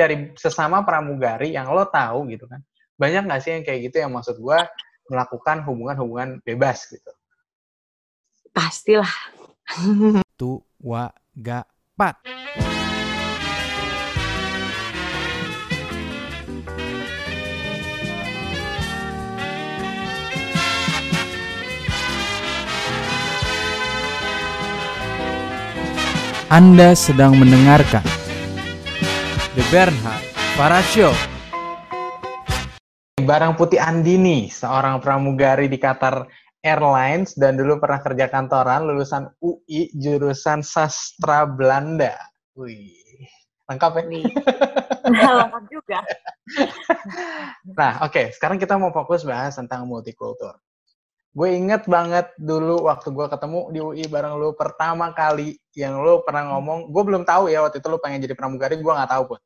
dari 0.00 0.32
sesama 0.32 0.80
pramugari 0.80 1.52
yang 1.52 1.68
lo 1.68 1.84
tahu 1.84 2.32
gitu 2.32 2.48
kan. 2.48 2.64
Banyak 2.96 3.28
nggak 3.28 3.40
sih 3.44 3.52
yang 3.52 3.64
kayak 3.64 3.92
gitu 3.92 4.00
yang 4.00 4.12
maksud 4.16 4.40
gue 4.40 4.58
melakukan 5.12 5.60
hubungan-hubungan 5.68 6.40
bebas 6.40 6.88
gitu? 6.88 7.12
Pastilah. 8.56 9.12
Tu 10.40 10.56
wa 10.80 11.12
ga 11.36 11.68
pat 11.92 12.16
Anda 26.50 26.98
sedang 26.98 27.38
mendengarkan 27.38 28.19
The 29.60 29.68
Bernhard 29.76 30.24
Para 30.56 30.80
Show. 30.88 31.12
Barang 33.20 33.60
Putih 33.60 33.76
Andini, 33.76 34.48
seorang 34.48 35.04
pramugari 35.04 35.68
di 35.68 35.76
Qatar 35.76 36.24
Airlines 36.64 37.36
dan 37.36 37.60
dulu 37.60 37.76
pernah 37.76 38.00
kerja 38.00 38.32
kantoran, 38.32 38.88
lulusan 38.88 39.28
UI 39.44 39.92
jurusan 40.00 40.64
sastra 40.64 41.44
Belanda. 41.44 42.16
Wih, 42.56 43.28
lengkap 43.68 44.00
ya? 44.00 44.04
lengkap 45.44 45.64
juga. 45.68 46.08
nah, 47.76 48.00
oke, 48.08 48.16
okay. 48.16 48.26
sekarang 48.32 48.56
kita 48.56 48.80
mau 48.80 48.96
fokus 48.96 49.28
bahas 49.28 49.60
tentang 49.60 49.84
multikultur. 49.84 50.56
Gue 51.36 51.52
inget 51.52 51.84
banget 51.84 52.32
dulu 52.40 52.88
waktu 52.88 53.12
gue 53.12 53.28
ketemu 53.28 53.60
di 53.76 53.78
UI 53.84 54.04
bareng 54.08 54.40
lu 54.40 54.56
pertama 54.56 55.12
kali 55.12 55.60
yang 55.76 56.00
lu 56.00 56.24
pernah 56.24 56.48
ngomong, 56.56 56.88
gue 56.88 57.02
belum 57.04 57.28
tahu 57.28 57.52
ya 57.52 57.60
waktu 57.60 57.84
itu 57.84 57.92
lu 57.92 58.00
pengen 58.00 58.24
jadi 58.24 58.32
pramugari, 58.32 58.80
gue 58.80 58.88
nggak 58.88 59.12
tahu 59.12 59.36
pun. 59.36 59.40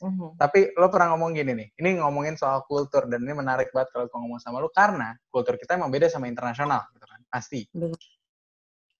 Mm-hmm. 0.00 0.40
Tapi 0.40 0.72
lo 0.80 0.88
pernah 0.88 1.12
ngomong 1.12 1.36
gini 1.36 1.52
nih, 1.52 1.68
ini 1.76 2.00
ngomongin 2.00 2.32
soal 2.32 2.64
kultur 2.64 3.04
dan 3.04 3.20
ini 3.20 3.36
menarik 3.36 3.68
banget 3.68 3.92
kalau 3.92 4.08
gue 4.08 4.16
ngomong 4.16 4.40
sama 4.40 4.56
lo 4.56 4.72
karena 4.72 5.12
kultur 5.28 5.60
kita 5.60 5.76
emang 5.76 5.92
beda 5.92 6.08
sama 6.08 6.24
internasional, 6.24 6.88
gitu 6.96 7.04
kan? 7.04 7.20
Pasti. 7.28 7.68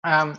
Um, 0.05 0.29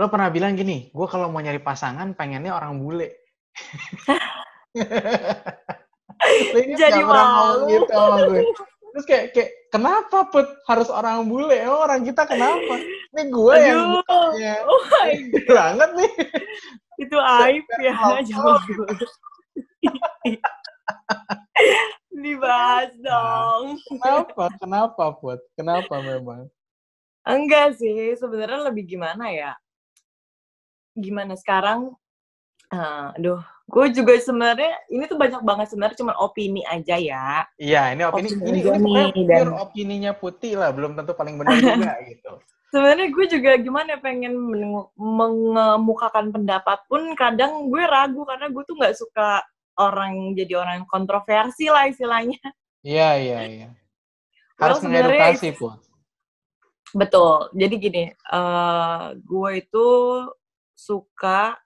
lo 0.00 0.06
pernah 0.08 0.32
bilang 0.32 0.56
gini, 0.56 0.88
gue 0.88 1.06
kalau 1.06 1.28
mau 1.28 1.44
nyari 1.44 1.60
pasangan 1.60 2.16
pengennya 2.16 2.56
orang 2.56 2.80
bule. 2.80 3.28
Jadi 6.80 7.00
mau 7.04 7.68
gitu 7.68 7.92
sama 7.92 8.24
gue. 8.24 8.48
Terus 8.88 9.04
kayak, 9.04 9.24
kayak 9.36 9.50
kenapa 9.68 10.32
put 10.32 10.48
harus 10.64 10.88
orang 10.88 11.28
bule? 11.28 11.60
Oh, 11.68 11.84
orang 11.84 12.08
kita 12.08 12.24
kenapa? 12.24 12.80
Ini 13.12 13.22
gue 13.28 13.52
Aduh. 13.52 13.68
yang 13.68 13.80
bukanya. 14.00 14.54
Oh 14.64 14.80
banget 15.52 15.90
nih. 15.92 16.12
Itu 16.98 17.16
aib 17.20 17.64
ya, 17.78 17.94
gue. 18.24 18.96
Dibahas 22.18 22.90
dong. 22.98 23.78
Kenapa? 23.86 24.44
Kenapa, 24.58 25.04
Put? 25.14 25.40
Kenapa 25.54 26.02
memang? 26.02 26.50
Enggak 27.28 27.76
sih, 27.76 28.16
sebenarnya 28.16 28.72
lebih 28.72 28.88
gimana 28.88 29.30
ya? 29.30 29.52
Gimana 30.96 31.36
sekarang? 31.36 31.92
Uh, 32.68 33.16
aduh, 33.16 33.40
gue 33.68 33.86
juga 33.96 34.12
sebenarnya 34.20 34.76
ini 34.92 35.08
tuh 35.08 35.16
banyak 35.16 35.40
banget 35.40 35.72
sebenarnya 35.72 35.98
cuma 36.04 36.12
opini 36.20 36.60
aja 36.68 37.00
ya. 37.00 37.48
Iya, 37.56 37.96
ini 37.96 38.02
opini, 38.04 38.28
opini 38.32 38.60
ini, 38.60 38.72
ini 38.76 38.92
nih, 39.16 39.24
dan... 39.24 39.56
opininya 39.56 40.12
putih 40.12 40.60
lah, 40.60 40.68
belum 40.72 40.92
tentu 40.92 41.16
paling 41.16 41.40
benar 41.40 41.56
juga 41.56 41.96
gitu. 42.12 42.32
Sebenarnya 42.68 43.08
gue 43.08 43.26
juga 43.32 43.50
gimana 43.56 43.96
pengen 43.96 44.36
mengemukakan 45.00 46.28
pendapat 46.28 46.84
pun 46.84 47.16
kadang 47.16 47.72
gue 47.72 47.80
ragu 47.80 48.28
karena 48.28 48.52
gue 48.52 48.62
tuh 48.68 48.76
nggak 48.76 48.96
suka 49.00 49.40
orang 49.78 50.34
jadi 50.34 50.58
orang 50.58 50.82
yang 50.82 50.88
kontroversi 50.90 51.70
lah 51.70 51.86
istilahnya. 51.86 52.38
Iya 52.82 53.10
iya 53.18 53.38
iya. 53.46 53.68
Harus 54.58 54.82
mengedukasi 54.82 55.54
pun. 55.54 55.78
Betul. 56.92 57.52
Jadi 57.54 57.74
gini, 57.78 58.04
uh, 58.32 59.14
gue 59.14 59.50
itu 59.60 59.88
suka 60.74 61.58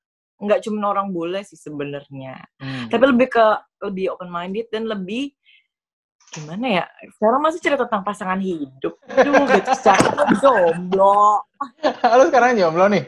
nggak 0.42 0.66
cuma 0.66 0.90
orang 0.90 1.14
bule 1.14 1.46
sih 1.46 1.54
sebenarnya, 1.54 2.34
hmm. 2.58 2.90
tapi 2.90 3.04
lebih 3.14 3.30
ke 3.30 3.46
lebih 3.86 4.10
open 4.10 4.26
minded 4.26 4.66
dan 4.74 4.90
lebih 4.90 5.30
gimana 6.34 6.82
ya? 6.82 6.84
Sekarang 7.14 7.40
masih 7.46 7.60
cerita 7.62 7.86
tentang 7.86 8.02
pasangan 8.02 8.42
hidup. 8.42 8.98
Aduh, 9.06 9.46
gitu 9.46 9.70
secara 9.78 10.26
jomblo. 10.42 11.46
Halo 12.02 12.26
sekarang 12.26 12.58
jomblo 12.58 12.90
nih? 12.90 13.06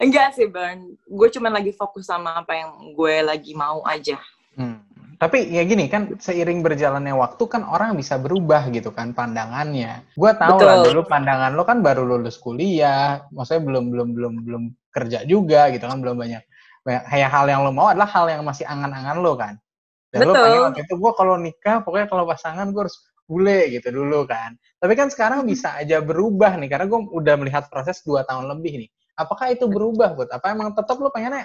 Enggak 0.00 0.32
sih, 0.32 0.48
Bang. 0.48 0.96
Gue 1.04 1.28
cuma 1.28 1.52
lagi 1.52 1.76
fokus 1.76 2.08
sama 2.08 2.40
apa 2.40 2.56
yang 2.56 2.96
gue 2.96 3.14
lagi 3.20 3.52
mau 3.52 3.84
aja. 3.84 4.16
Hmm. 4.56 4.80
Tapi 5.20 5.52
ya 5.52 5.60
gini 5.68 5.84
kan 5.92 6.16
seiring 6.16 6.64
berjalannya 6.64 7.12
waktu 7.12 7.44
kan 7.44 7.60
orang 7.68 7.92
bisa 7.92 8.16
berubah 8.16 8.72
gitu 8.72 8.88
kan 8.96 9.12
pandangannya. 9.12 10.08
Gue 10.16 10.32
tahu 10.32 10.56
Betul. 10.56 10.64
lah 10.64 10.76
dulu 10.80 11.00
pandangan 11.04 11.52
lo 11.52 11.68
kan 11.68 11.84
baru 11.84 12.08
lulus 12.08 12.40
kuliah, 12.40 13.28
maksudnya 13.28 13.68
belum 13.68 13.84
belum 13.92 14.08
belum 14.16 14.34
belum 14.48 14.62
kerja 14.88 15.28
juga 15.28 15.68
gitu 15.76 15.84
kan 15.84 16.00
belum 16.00 16.16
banyak 16.16 16.40
banyak 16.80 17.04
hal 17.28 17.44
yang 17.52 17.60
lo 17.68 17.70
mau 17.76 17.92
adalah 17.92 18.08
hal 18.08 18.32
yang 18.32 18.40
masih 18.48 18.64
angan-angan 18.64 19.20
lo 19.20 19.36
kan. 19.36 19.60
Dan 20.08 20.24
Betul. 20.24 20.32
lo 20.32 20.40
pengen 20.40 20.60
waktu 20.72 20.80
itu 20.88 20.94
gue 20.96 21.12
kalau 21.12 21.34
nikah 21.36 21.76
pokoknya 21.84 22.08
kalau 22.08 22.24
pasangan 22.24 22.66
gue 22.72 22.80
harus 22.88 22.96
bule 23.28 23.60
gitu 23.76 23.92
dulu 23.92 24.24
kan. 24.24 24.56
Tapi 24.80 24.96
kan 24.96 25.12
sekarang 25.12 25.44
bisa 25.44 25.76
aja 25.76 26.00
berubah 26.00 26.56
nih 26.56 26.72
karena 26.72 26.88
gue 26.88 27.00
udah 27.12 27.34
melihat 27.36 27.68
proses 27.68 28.00
dua 28.08 28.24
tahun 28.24 28.48
lebih 28.56 28.88
nih 28.88 28.90
apakah 29.20 29.52
itu 29.52 29.68
berubah 29.68 30.16
buat 30.16 30.30
apa 30.32 30.56
emang 30.56 30.72
tetap 30.72 30.96
lo 30.96 31.12
pengennya 31.12 31.44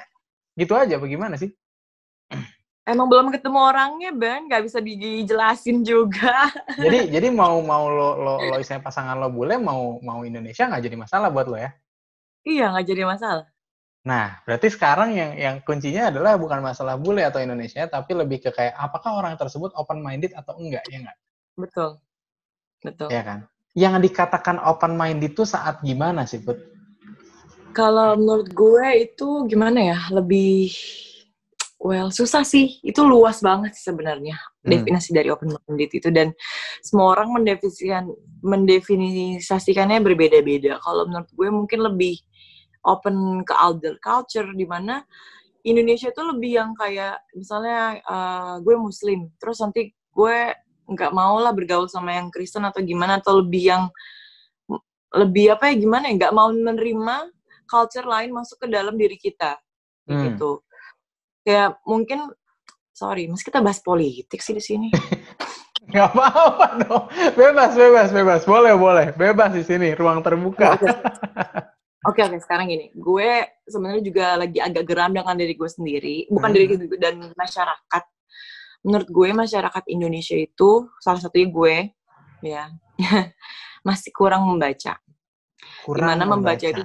gitu 0.56 0.72
aja? 0.74 0.96
Bagaimana 0.96 1.36
sih? 1.36 1.52
Emang 2.86 3.09
belum 3.09 3.34
ketemu 3.34 3.59
orangnya 3.59 4.13
Ben. 4.13 4.46
Nggak 4.46 4.63
bisa 4.69 4.78
dijelasin 4.78 5.81
juga. 5.81 6.53
Jadi 6.86 7.09
jadi 7.09 7.28
mau 7.34 7.58
mau 7.66 7.90
lo 7.90 8.13
lo 8.22 8.34
lo 8.38 8.56
istilahnya 8.62 8.86
pasangan 8.86 9.18
lo 9.18 9.34
boleh 9.34 9.58
mau 9.58 9.97
mau 10.06 10.22
Indonesia 10.22 10.69
nggak 10.69 10.84
jadi 10.86 10.97
masalah 11.02 11.34
buat 11.34 11.50
lo 11.50 11.58
ya? 11.58 11.74
Iya 12.46 12.78
nggak 12.78 12.86
jadi 12.86 13.03
masalah. 13.09 13.46
Nah 14.06 14.38
berarti 14.46 14.69
sekarang 14.69 15.18
yang 15.18 15.31
yang 15.34 15.56
kuncinya 15.66 16.13
adalah 16.13 16.38
bukan 16.38 16.62
masalah 16.62 16.94
bule 16.94 17.25
atau 17.25 17.42
Indonesia 17.42 17.90
tapi 17.90 18.13
lebih 18.13 18.38
ke 18.46 18.53
kayak 18.53 18.78
apakah 18.78 19.18
orang 19.18 19.34
tersebut 19.34 19.74
open 19.74 20.06
minded 20.06 20.30
atau 20.38 20.53
enggak 20.62 20.86
ya 20.86 21.02
enggak 21.02 21.18
betul. 21.57 21.97
Betul. 22.86 23.09
Ya 23.09 23.25
kan? 23.25 23.40
Yang 23.74 24.13
dikatakan 24.13 24.62
open 24.62 24.94
minded 24.94 25.34
itu 25.34 25.42
saat 25.42 25.81
gimana 25.81 26.30
sih 26.30 26.38
Put? 26.38 26.75
Kalau 27.75 28.16
menurut 28.16 28.47
gue 28.56 28.88
itu 29.03 29.44
gimana 29.52 29.80
ya? 29.84 30.00
Lebih 30.16 30.72
well 31.84 32.09
susah 32.09 32.47
sih. 32.47 32.80
Itu 32.80 33.03
luas 33.03 33.44
banget 33.44 33.75
sih 33.75 33.91
sebenarnya 33.91 34.40
hmm. 34.63 34.72
definisi 34.72 35.12
dari 35.12 35.28
open 35.28 35.52
minded 35.68 35.91
itu 35.91 36.09
dan 36.09 36.31
semua 36.80 37.19
orang 37.19 37.36
mendefinisikan 37.36 38.08
mendefinisikannya 38.41 40.00
berbeda-beda. 40.00 40.80
Kalau 40.80 41.03
menurut 41.06 41.30
gue 41.36 41.50
mungkin 41.52 41.80
lebih 41.84 42.16
open 42.86 43.44
ke 43.44 43.53
other 43.53 43.97
culture 44.00 44.47
di 44.56 44.63
mana 44.63 45.03
Indonesia 45.66 46.13
itu 46.13 46.22
lebih 46.22 46.52
yang 46.62 46.72
kayak 46.78 47.18
misalnya 47.34 47.97
uh, 48.06 48.62
gue 48.62 48.78
muslim 48.78 49.34
terus 49.42 49.57
nanti 49.57 49.90
gue 50.13 50.38
nggak 50.86 51.12
mau 51.12 51.42
lah 51.42 51.50
bergaul 51.50 51.90
sama 51.90 52.13
yang 52.13 52.30
Kristen 52.30 52.62
atau 52.62 52.86
gimana 52.86 53.18
atau 53.18 53.42
lebih 53.42 53.74
yang 53.74 53.84
lebih 55.18 55.57
apa 55.57 55.74
ya 55.74 55.75
gimana 55.81 56.13
ya 56.13 56.13
nggak 56.22 56.36
mau 56.38 56.53
menerima 56.53 57.34
culture 57.65 58.05
lain 58.05 58.31
masuk 58.31 58.61
ke 58.63 58.67
dalam 58.71 58.95
diri 58.95 59.17
kita 59.19 59.57
hmm. 60.09 60.21
gitu 60.31 60.61
kayak 61.45 61.77
mungkin 61.85 62.29
sorry 62.95 63.27
mas 63.27 63.43
kita 63.43 63.61
bahas 63.61 63.83
politik 63.83 64.39
sih 64.39 64.55
di 64.55 64.63
sini 64.63 64.89
Gak 65.85 66.17
apa-apa 66.17 66.67
dong. 66.81 67.05
Bebas, 67.37 67.77
bebas, 67.77 68.09
bebas. 68.09 68.41
Boleh, 68.47 68.73
boleh. 68.73 69.07
Bebas 69.13 69.53
di 69.53 69.61
sini, 69.61 69.93
ruang 69.93 70.25
terbuka. 70.25 70.73
Oke, 70.81 70.89
oke. 72.09 72.21
Okay, 72.25 72.41
Sekarang 72.41 72.65
gini, 72.65 72.89
gue 72.89 73.29
sebenarnya 73.69 74.01
juga 74.01 74.25
lagi 74.33 74.57
agak 74.57 74.83
geram 74.85 75.13
dengan 75.13 75.37
diri 75.37 75.53
gue 75.53 75.69
sendiri, 75.69 76.25
bukan 76.33 76.49
hmm. 76.49 76.55
diri 76.57 76.65
gue 76.65 76.97
dan 76.97 77.15
masyarakat. 77.37 78.03
Menurut 78.85 79.09
gue 79.09 79.29
masyarakat 79.33 79.83
Indonesia 79.89 80.38
itu 80.38 80.89
salah 81.01 81.21
satunya 81.21 81.50
gue, 81.50 81.75
ya, 82.45 82.69
masih 83.88 84.09
kurang 84.09 84.50
membaca. 84.50 84.97
Kurang 85.85 86.09
Di 86.09 86.11
mana 86.18 86.23
membaca, 86.25 86.65
membaca 86.65 86.68
itu. 86.69 86.83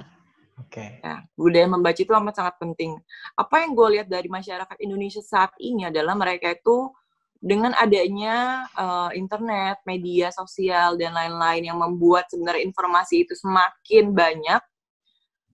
Okay. 0.67 1.01
Ya, 1.01 1.25
budaya 1.33 1.67
membaca 1.69 1.97
itu 1.97 2.11
amat 2.11 2.35
sangat 2.37 2.55
penting. 2.61 2.99
Apa 3.39 3.65
yang 3.65 3.73
gue 3.73 3.87
lihat 3.99 4.07
dari 4.11 4.27
masyarakat 4.27 4.77
Indonesia 4.83 5.23
saat 5.23 5.55
ini 5.57 5.87
adalah 5.87 6.13
mereka 6.13 6.51
itu 6.53 6.91
dengan 7.41 7.73
adanya 7.73 8.69
uh, 8.77 9.09
internet, 9.17 9.81
media 9.89 10.29
sosial 10.29 10.93
dan 10.99 11.17
lain-lain 11.17 11.73
yang 11.73 11.79
membuat 11.81 12.29
sebenarnya 12.29 12.61
informasi 12.69 13.25
itu 13.25 13.33
semakin 13.33 14.13
banyak, 14.13 14.61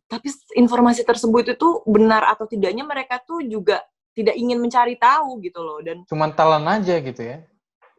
tapi 0.08 0.32
informasi 0.56 1.04
tersebut 1.04 1.56
itu 1.56 1.70
benar 1.84 2.24
atau 2.32 2.48
tidaknya 2.48 2.88
mereka 2.88 3.20
tuh 3.20 3.44
juga 3.44 3.84
tidak 4.16 4.34
ingin 4.40 4.58
mencari 4.58 4.96
tahu 4.98 5.38
gitu 5.44 5.60
loh 5.62 5.84
dan 5.84 6.02
cuma 6.08 6.32
telan 6.32 6.66
aja 6.66 6.98
gitu 6.98 7.22
ya 7.22 7.38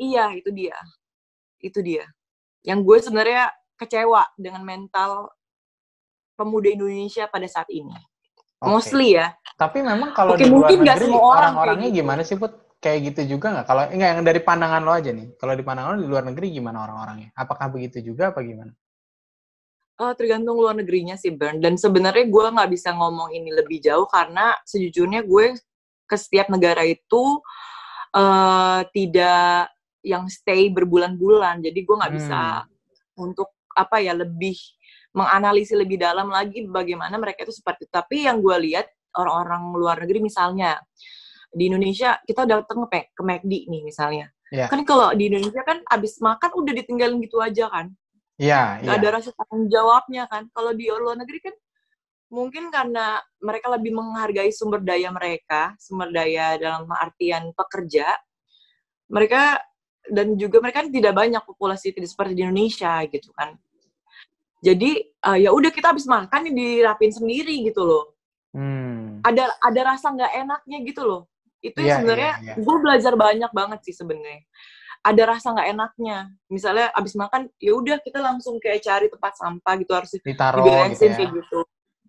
iya 0.00 0.24
itu 0.34 0.50
dia 0.50 0.74
itu 1.62 1.78
dia 1.84 2.08
yang 2.64 2.82
gue 2.82 2.98
sebenarnya 2.98 3.52
kecewa 3.78 4.26
dengan 4.34 4.66
mental 4.66 5.30
pemuda 6.38 6.70
Indonesia 6.70 7.26
pada 7.26 7.50
saat 7.50 7.66
ini. 7.74 7.98
Oke. 8.62 8.70
Mostly 8.70 9.18
ya. 9.18 9.34
Tapi 9.58 9.82
memang 9.82 10.14
kalau 10.14 10.38
Oke, 10.38 10.46
di 10.46 10.50
luar 10.50 10.70
mungkin 10.70 10.78
negeri 10.86 11.06
semua 11.10 11.18
orang 11.18 11.34
orang-orangnya 11.34 11.90
gitu. 11.90 11.98
gimana 11.98 12.22
sih 12.22 12.38
Put? 12.38 12.52
Kayak 12.78 12.98
gitu 13.10 13.34
juga 13.34 13.46
nggak? 13.58 13.66
Kalau 13.66 13.82
enggak 13.90 14.08
yang 14.14 14.22
dari 14.22 14.40
pandangan 14.46 14.82
lo 14.86 14.94
aja 14.94 15.10
nih. 15.10 15.34
Kalau 15.34 15.50
di 15.58 15.64
pandangan 15.66 15.98
lo 15.98 16.00
di 16.06 16.06
luar 16.06 16.24
negeri 16.30 16.46
gimana 16.54 16.86
orang-orangnya? 16.86 17.34
Apakah 17.34 17.66
begitu 17.74 17.98
juga 17.98 18.30
apa 18.30 18.38
gimana? 18.46 18.70
Eh, 19.98 20.14
tergantung 20.14 20.62
luar 20.62 20.78
negerinya 20.78 21.18
sih, 21.18 21.34
Bern. 21.34 21.58
Dan 21.58 21.74
sebenarnya 21.74 22.30
gue 22.30 22.44
nggak 22.54 22.70
bisa 22.70 22.94
ngomong 22.94 23.34
ini 23.34 23.50
lebih 23.50 23.82
jauh 23.82 24.06
karena 24.06 24.54
sejujurnya 24.62 25.26
gue 25.26 25.58
ke 26.06 26.16
setiap 26.16 26.46
negara 26.54 26.86
itu 26.86 27.42
eh 28.14 28.80
tidak 28.94 29.74
yang 30.06 30.30
stay 30.30 30.70
berbulan-bulan. 30.70 31.58
Jadi 31.58 31.82
gue 31.82 31.96
nggak 31.98 32.14
bisa 32.14 32.62
untuk 33.18 33.58
apa 33.74 33.98
ya 33.98 34.14
lebih 34.14 34.54
menganalisis 35.12 35.76
lebih 35.76 36.00
dalam 36.00 36.28
lagi 36.28 36.64
bagaimana 36.68 37.16
mereka 37.16 37.48
itu 37.48 37.54
seperti 37.54 37.88
itu. 37.88 37.92
Tapi 37.92 38.28
yang 38.28 38.40
gue 38.40 38.56
lihat 38.68 38.86
orang-orang 39.16 39.62
luar 39.74 39.96
negeri 40.04 40.20
misalnya 40.24 40.78
di 41.48 41.72
Indonesia 41.72 42.20
kita 42.24 42.44
datang 42.44 42.84
ke, 42.86 43.12
ke 43.12 43.22
McD 43.24 43.52
nih 43.68 43.82
misalnya. 43.86 44.26
Iya. 44.48 44.68
Kan 44.68 44.84
kalau 44.84 45.12
di 45.16 45.28
Indonesia 45.28 45.60
kan 45.64 45.80
abis 45.88 46.20
makan 46.20 46.50
udah 46.56 46.72
ditinggalin 46.72 47.20
gitu 47.20 47.40
aja 47.40 47.68
kan 47.68 47.92
Iya, 48.38 48.78
nggak 48.86 48.96
iya. 48.96 49.02
ada 49.02 49.08
rasa 49.18 49.30
tanggung 49.34 49.66
jawabnya 49.66 50.30
kan. 50.30 50.46
Kalau 50.54 50.70
di 50.70 50.86
luar 50.86 51.18
negeri 51.18 51.42
kan 51.42 51.54
mungkin 52.30 52.70
karena 52.70 53.18
mereka 53.42 53.66
lebih 53.74 53.98
menghargai 53.98 54.54
sumber 54.54 54.78
daya 54.78 55.10
mereka, 55.10 55.74
sumber 55.82 56.14
daya 56.14 56.54
dalam 56.54 56.86
artian 56.94 57.50
pekerja, 57.50 58.14
mereka 59.10 59.58
dan 60.06 60.38
juga 60.38 60.62
mereka 60.62 60.86
kan 60.86 60.90
tidak 60.94 61.12
banyak 61.18 61.42
populasi 61.42 61.90
tidak 61.90 62.14
seperti 62.14 62.38
di 62.38 62.42
Indonesia 62.46 63.02
gitu 63.10 63.34
kan. 63.34 63.58
Jadi 64.58 64.90
eh, 65.06 65.38
ya 65.38 65.50
udah 65.54 65.70
kita 65.70 65.94
habis 65.94 66.06
makan 66.06 66.50
nih 66.50 66.54
dirapin 66.54 67.12
sendiri 67.14 67.62
gitu 67.62 67.82
loh. 67.86 68.04
Hmm. 68.54 69.22
Ada 69.22 69.54
ada 69.60 69.80
rasa 69.94 70.10
nggak 70.10 70.32
enaknya 70.34 70.78
gitu 70.86 71.02
loh. 71.06 71.22
Itu 71.58 71.78
Iya, 71.82 71.86
yang 71.86 71.96
sebenarnya 72.02 72.32
iya, 72.42 72.52
iya. 72.54 72.62
gue 72.62 72.76
belajar 72.78 73.12
banyak 73.18 73.50
banget 73.54 73.80
sih 73.86 73.94
sebenarnya. 73.94 74.42
Ada 75.02 75.22
rasa 75.30 75.54
nggak 75.54 75.68
enaknya. 75.74 76.18
Misalnya 76.50 76.86
abis 76.94 77.14
makan 77.14 77.46
ya 77.62 77.72
udah 77.74 77.96
kita 78.02 78.18
langsung 78.18 78.58
kayak 78.58 78.82
cari 78.82 79.06
tempat 79.06 79.32
sampah 79.38 79.74
gitu 79.78 79.92
harus 79.94 80.10
Ditaruh 80.18 80.62
gitu 80.62 81.04
ya. 81.06 81.14
kayak 81.14 81.30
gitu. 81.34 81.60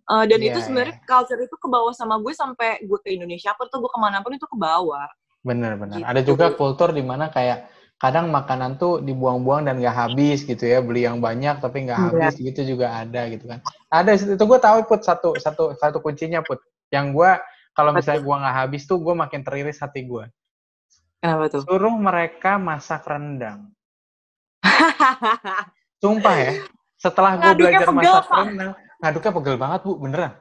Eh, 0.09 0.25
dan 0.25 0.39
Iya, 0.41 0.47
itu 0.49 0.59
sebenarnya 0.65 0.95
iya. 0.97 1.05
culture 1.05 1.37
itu 1.37 1.53
ke 1.53 1.67
bawah 1.69 1.93
sama 1.93 2.17
gue 2.17 2.33
sampai 2.33 2.81
gue 2.81 2.99
ke 3.05 3.13
Indonesia 3.13 3.53
pun 3.53 3.69
tuh 3.69 3.77
gue 3.77 3.91
ke 3.93 3.99
mana 4.01 4.25
pun 4.25 4.33
itu 4.33 4.45
ke 4.49 4.57
bawah. 4.57 5.05
Bener-bener. 5.45 6.01
Gitu. 6.01 6.07
Ada 6.09 6.21
juga 6.25 6.45
kultur 6.57 6.89
di 6.97 7.05
mana 7.05 7.29
kayak 7.29 7.69
kadang 7.99 8.31
makanan 8.31 8.79
tuh 8.79 9.03
dibuang-buang 9.03 9.67
dan 9.67 9.83
nggak 9.83 9.91
habis 10.07 10.47
gitu 10.47 10.63
ya. 10.63 10.79
Beli 10.79 11.03
yang 11.03 11.19
banyak 11.19 11.59
tapi 11.59 11.83
nggak 11.83 11.99
Iya. 11.99 12.07
habis 12.31 12.35
gitu 12.39 12.61
juga 12.63 12.95
ada 12.95 13.27
gitu 13.27 13.45
kan. 13.51 13.59
Ada 13.91 14.15
itu 14.15 14.43
gue 14.43 14.59
tahu 14.59 14.77
put 14.87 15.03
satu 15.03 15.35
satu 15.35 15.75
satu 15.75 15.99
kuncinya 15.99 16.39
put. 16.39 16.63
Yang 16.89 17.05
gue 17.13 17.31
kalau 17.75 17.91
misalnya 17.91 18.23
gue 18.23 18.35
nggak 18.39 18.55
habis 18.55 18.87
tuh 18.87 18.97
gue 19.03 19.11
makin 19.11 19.43
teriris 19.43 19.83
hati 19.83 20.07
gue. 20.07 20.25
Kenapa 21.19 21.51
tuh? 21.51 21.67
Suruh 21.67 21.95
mereka 21.99 22.55
masak 22.55 23.03
rendang. 23.03 23.75
Sumpah 25.99 26.35
ya. 26.39 26.53
Setelah 26.99 27.39
gue 27.39 27.51
belajar 27.55 27.87
pegel, 27.87 27.95
masak 27.95 28.27
rendang, 28.31 28.71
ngaduknya 28.99 29.31
pegel 29.35 29.55
banget 29.55 29.79
bu, 29.87 29.91
beneran. 29.99 30.33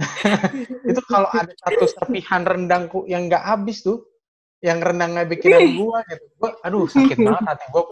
itu 0.90 1.00
kalau 1.06 1.28
ada 1.30 1.52
satu 1.54 1.86
serpihan 1.86 2.42
rendangku 2.42 3.06
yang 3.06 3.30
nggak 3.30 3.42
habis 3.46 3.82
tuh, 3.86 4.09
yang 4.60 4.78
rendangnya 4.80 5.24
bikinan 5.24 5.76
gua 5.76 6.04
gitu, 6.08 6.24
gua, 6.36 6.50
aduh 6.64 6.84
sakit 6.88 7.16
banget 7.26 7.44
hati 7.48 7.66
gua. 7.72 7.84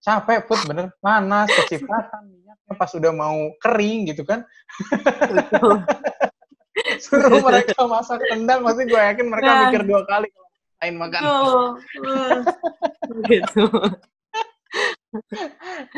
Capek 0.00 0.48
put 0.48 0.56
bener 0.64 0.88
panas, 1.04 1.44
kecipratan 1.52 2.24
minyaknya 2.24 2.72
pas 2.72 2.88
udah 2.96 3.12
mau 3.12 3.52
kering 3.60 4.08
gitu 4.08 4.24
kan. 4.24 4.40
Suruh 7.04 7.44
mereka 7.44 7.84
masak 7.84 8.24
rendang, 8.32 8.64
pasti 8.64 8.88
gue 8.88 8.96
yakin 8.96 9.26
mereka 9.28 9.50
Nah. 9.52 9.60
mikir 9.68 9.82
dua 9.84 10.00
kali 10.08 10.32
kalau 10.32 10.48
lain 10.80 10.94
makan. 10.96 11.20
Uh. 11.20 11.68
gitu. 13.28 13.64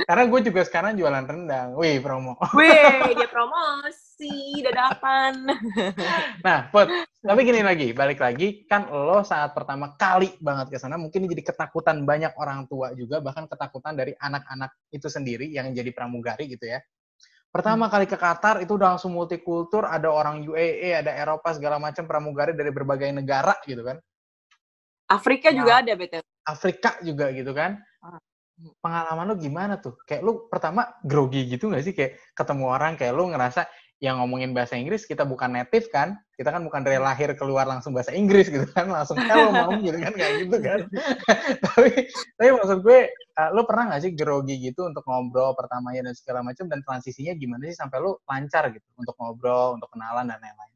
Karena 0.08 0.24
gue 0.24 0.40
juga 0.48 0.64
sekarang 0.64 0.96
jualan 0.96 1.24
rendang. 1.28 1.76
Wih, 1.76 2.00
promo. 2.00 2.40
Wih, 2.56 3.12
dia 3.12 3.28
promosi 3.34 4.64
dadakan. 4.64 5.52
Nah, 6.40 6.72
Put, 6.72 6.88
tapi 7.20 7.40
gini 7.44 7.60
lagi, 7.60 7.92
balik 7.92 8.18
lagi, 8.18 8.64
kan 8.64 8.88
lo 8.88 9.20
saat 9.20 9.52
pertama 9.52 9.92
kali 10.00 10.32
banget 10.40 10.72
ke 10.72 10.78
sana, 10.80 10.96
mungkin 10.96 11.28
jadi 11.28 11.44
ketakutan 11.44 12.08
banyak 12.08 12.32
orang 12.40 12.64
tua 12.66 12.96
juga, 12.96 13.20
bahkan 13.20 13.44
ketakutan 13.44 13.92
dari 13.92 14.16
anak-anak 14.16 14.72
itu 14.88 15.06
sendiri 15.12 15.52
yang 15.52 15.68
jadi 15.76 15.92
pramugari 15.92 16.48
gitu 16.48 16.72
ya. 16.72 16.80
Pertama 17.52 17.92
kali 17.92 18.08
ke 18.08 18.16
Qatar 18.16 18.64
itu 18.64 18.80
udah 18.80 18.96
langsung 18.96 19.12
multikultur, 19.12 19.84
ada 19.84 20.08
orang 20.08 20.40
UAE, 20.40 21.04
ada 21.04 21.12
Eropa 21.12 21.52
segala 21.52 21.76
macam 21.76 22.08
pramugari 22.08 22.56
dari 22.56 22.72
berbagai 22.72 23.12
negara 23.12 23.52
gitu 23.68 23.84
kan. 23.84 24.00
Afrika 25.12 25.52
Nah. 25.52 25.60
juga 25.60 25.72
ada 25.84 25.92
BTW. 25.92 26.24
Afrika 26.48 26.90
juga 27.04 27.28
gitu 27.36 27.52
kan. 27.52 27.76
Pengalaman 28.78 29.26
lo 29.32 29.34
gimana 29.38 29.74
tuh? 29.78 29.98
Kayak 30.06 30.22
lu 30.22 30.32
pertama 30.46 30.94
grogi 31.02 31.46
gitu 31.50 31.70
nggak 31.70 31.84
sih? 31.84 31.94
Kayak 31.96 32.18
ketemu 32.36 32.64
orang 32.70 32.92
kayak 32.94 33.12
lu 33.14 33.30
ngerasa 33.32 33.66
yang 34.02 34.18
ngomongin 34.18 34.50
bahasa 34.50 34.74
Inggris 34.74 35.06
kita 35.06 35.22
bukan 35.22 35.54
native 35.54 35.86
kan? 35.94 36.18
Kita 36.34 36.50
kan 36.50 36.66
bukan 36.66 36.82
dari 36.82 36.98
lahir 36.98 37.38
keluar 37.38 37.70
langsung 37.70 37.94
bahasa 37.94 38.10
Inggris 38.10 38.50
gitu 38.50 38.66
kan? 38.74 38.90
Langsung 38.90 39.14
hello 39.14 39.54
mau 39.54 39.70
gitu 39.78 39.94
kan 39.94 40.10
kayak 40.10 40.34
gitu 40.42 40.56
kan? 40.58 40.80
tapi 41.70 42.10
tapi 42.34 42.50
maksud 42.50 42.82
gue, 42.82 43.14
uh, 43.38 43.50
lu 43.54 43.62
pernah 43.62 43.94
nggak 43.94 44.02
sih 44.02 44.12
grogi 44.18 44.58
gitu 44.58 44.90
untuk 44.90 45.06
ngobrol 45.06 45.54
pertamanya 45.54 46.10
dan 46.10 46.14
segala 46.18 46.42
macam 46.42 46.66
dan 46.66 46.82
transisinya 46.82 47.30
gimana 47.38 47.62
sih 47.70 47.78
sampai 47.78 48.02
lu 48.02 48.18
lancar 48.26 48.74
gitu 48.74 48.86
untuk 48.98 49.14
ngobrol, 49.22 49.78
untuk 49.78 49.86
kenalan 49.94 50.26
dan 50.26 50.42
lain-lain? 50.42 50.74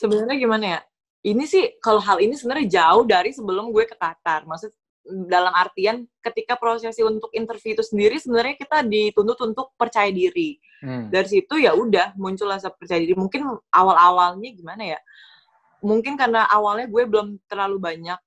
Sebenarnya 0.00 0.36
gimana 0.40 0.64
ya? 0.64 0.80
Ini 1.24 1.44
sih 1.44 1.64
kalau 1.84 2.00
hal 2.00 2.20
ini 2.20 2.32
sebenarnya 2.36 2.80
jauh 2.80 3.04
dari 3.04 3.32
sebelum 3.32 3.72
gue 3.72 3.84
ke 3.88 3.96
Qatar. 3.96 4.48
Maksud 4.48 4.72
dalam 5.04 5.52
artian 5.52 6.08
ketika 6.24 6.56
prosesi 6.56 7.04
untuk 7.04 7.28
interview 7.36 7.76
itu 7.76 7.84
sendiri 7.84 8.16
sebenarnya 8.16 8.56
kita 8.56 8.80
dituntut 8.80 9.36
untuk 9.44 9.76
percaya 9.76 10.08
diri. 10.08 10.56
Hmm. 10.80 11.12
Dari 11.12 11.28
situ 11.28 11.60
ya 11.60 11.76
udah 11.76 12.16
muncul 12.16 12.48
rasa 12.48 12.72
percaya 12.72 13.04
diri. 13.04 13.12
Mungkin 13.12 13.44
awal-awalnya 13.68 14.50
gimana 14.56 14.96
ya? 14.96 15.00
Mungkin 15.84 16.16
karena 16.16 16.48
awalnya 16.48 16.88
gue 16.88 17.04
belum 17.04 17.36
terlalu 17.44 17.76
banyak 17.76 18.20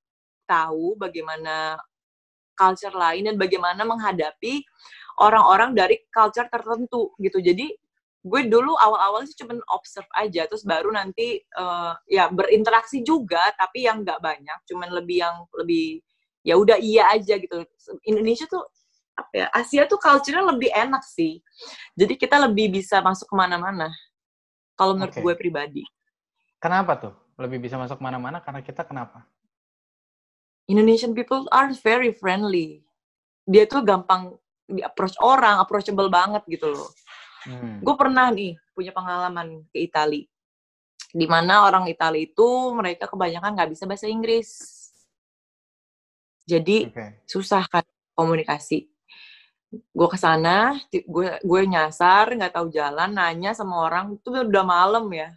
tahu 0.46 0.94
bagaimana 1.02 1.82
culture 2.54 2.94
lain 2.94 3.26
dan 3.34 3.36
bagaimana 3.42 3.82
menghadapi 3.82 4.62
orang-orang 5.18 5.74
dari 5.74 5.98
culture 6.14 6.46
tertentu 6.50 7.14
gitu. 7.18 7.42
Jadi 7.42 7.74
gue 8.28 8.42
dulu 8.46 8.78
awal-awal 8.78 9.26
sih 9.26 9.38
cuma 9.40 9.58
observe 9.74 10.10
aja, 10.14 10.46
terus 10.46 10.62
baru 10.62 10.94
nanti 10.94 11.42
eh, 11.42 11.94
ya 12.12 12.30
berinteraksi 12.30 13.02
juga, 13.02 13.42
tapi 13.58 13.86
yang 13.90 14.06
nggak 14.06 14.20
banyak, 14.20 14.60
cuman 14.68 14.90
lebih 14.94 15.18
yang 15.26 15.36
lebih 15.58 16.02
ya 16.47 16.56
udah 16.56 16.80
iya 16.80 17.11
aja 17.11 17.35
gitu. 17.35 17.68
Indonesia 18.07 18.47
tuh 18.47 18.63
apa 19.18 19.31
ya 19.35 19.47
Asia 19.51 19.83
tuh 19.83 19.99
culture-nya 19.99 20.47
lebih 20.47 20.71
enak 20.71 21.04
sih. 21.04 21.44
Jadi 21.99 22.16
kita 22.16 22.39
lebih 22.39 22.71
bisa 22.71 23.04
masuk 23.04 23.27
ke 23.27 23.35
mana-mana. 23.35 23.92
Kalau 24.80 24.95
menurut 24.95 25.11
Oke. 25.11 25.19
gue 25.19 25.33
pribadi. 25.35 25.83
Kenapa 26.63 26.95
tuh? 26.95 27.13
Lebih 27.35 27.68
bisa 27.68 27.75
masuk 27.75 27.99
mana-mana 27.99 28.39
karena 28.39 28.63
kita 28.63 28.87
kenapa? 28.87 29.27
Indonesian 30.69 31.11
people 31.11 31.49
are 31.51 31.73
very 31.83 32.16
friendly. 32.16 32.85
Dia 33.44 33.68
tuh 33.68 33.83
gampang 33.83 34.37
di 34.68 34.83
approach 34.83 35.18
orang, 35.19 35.59
approachable 35.59 36.07
banget 36.07 36.45
gitu 36.47 36.71
loh. 36.71 36.89
Hmm. 37.47 37.80
Gue 37.81 37.95
pernah 37.97 38.30
nih 38.30 38.54
punya 38.75 38.94
pengalaman 38.94 39.66
ke 39.73 39.89
Itali. 39.89 40.30
Di 41.09 41.25
mana 41.25 41.66
orang 41.66 41.87
Itali 41.89 42.30
itu 42.30 42.47
mereka 42.75 43.09
kebanyakan 43.09 43.57
nggak 43.57 43.69
bisa 43.73 43.83
bahasa 43.89 44.06
Inggris. 44.06 44.77
Jadi 46.47 46.87
Oke. 46.87 47.06
susah 47.27 47.68
kan 47.68 47.83
komunikasi. 48.16 48.87
Gue 49.92 50.07
ke 50.07 50.16
sana, 50.16 50.80
ti- 50.87 51.04
gue 51.04 51.44
gue 51.44 51.61
nyasar, 51.68 52.31
nggak 52.31 52.56
tahu 52.56 52.71
jalan, 52.71 53.11
nanya 53.11 53.51
sama 53.51 53.83
orang 53.83 54.16
itu 54.16 54.31
udah 54.31 54.63
malam 54.63 55.11
ya. 55.11 55.35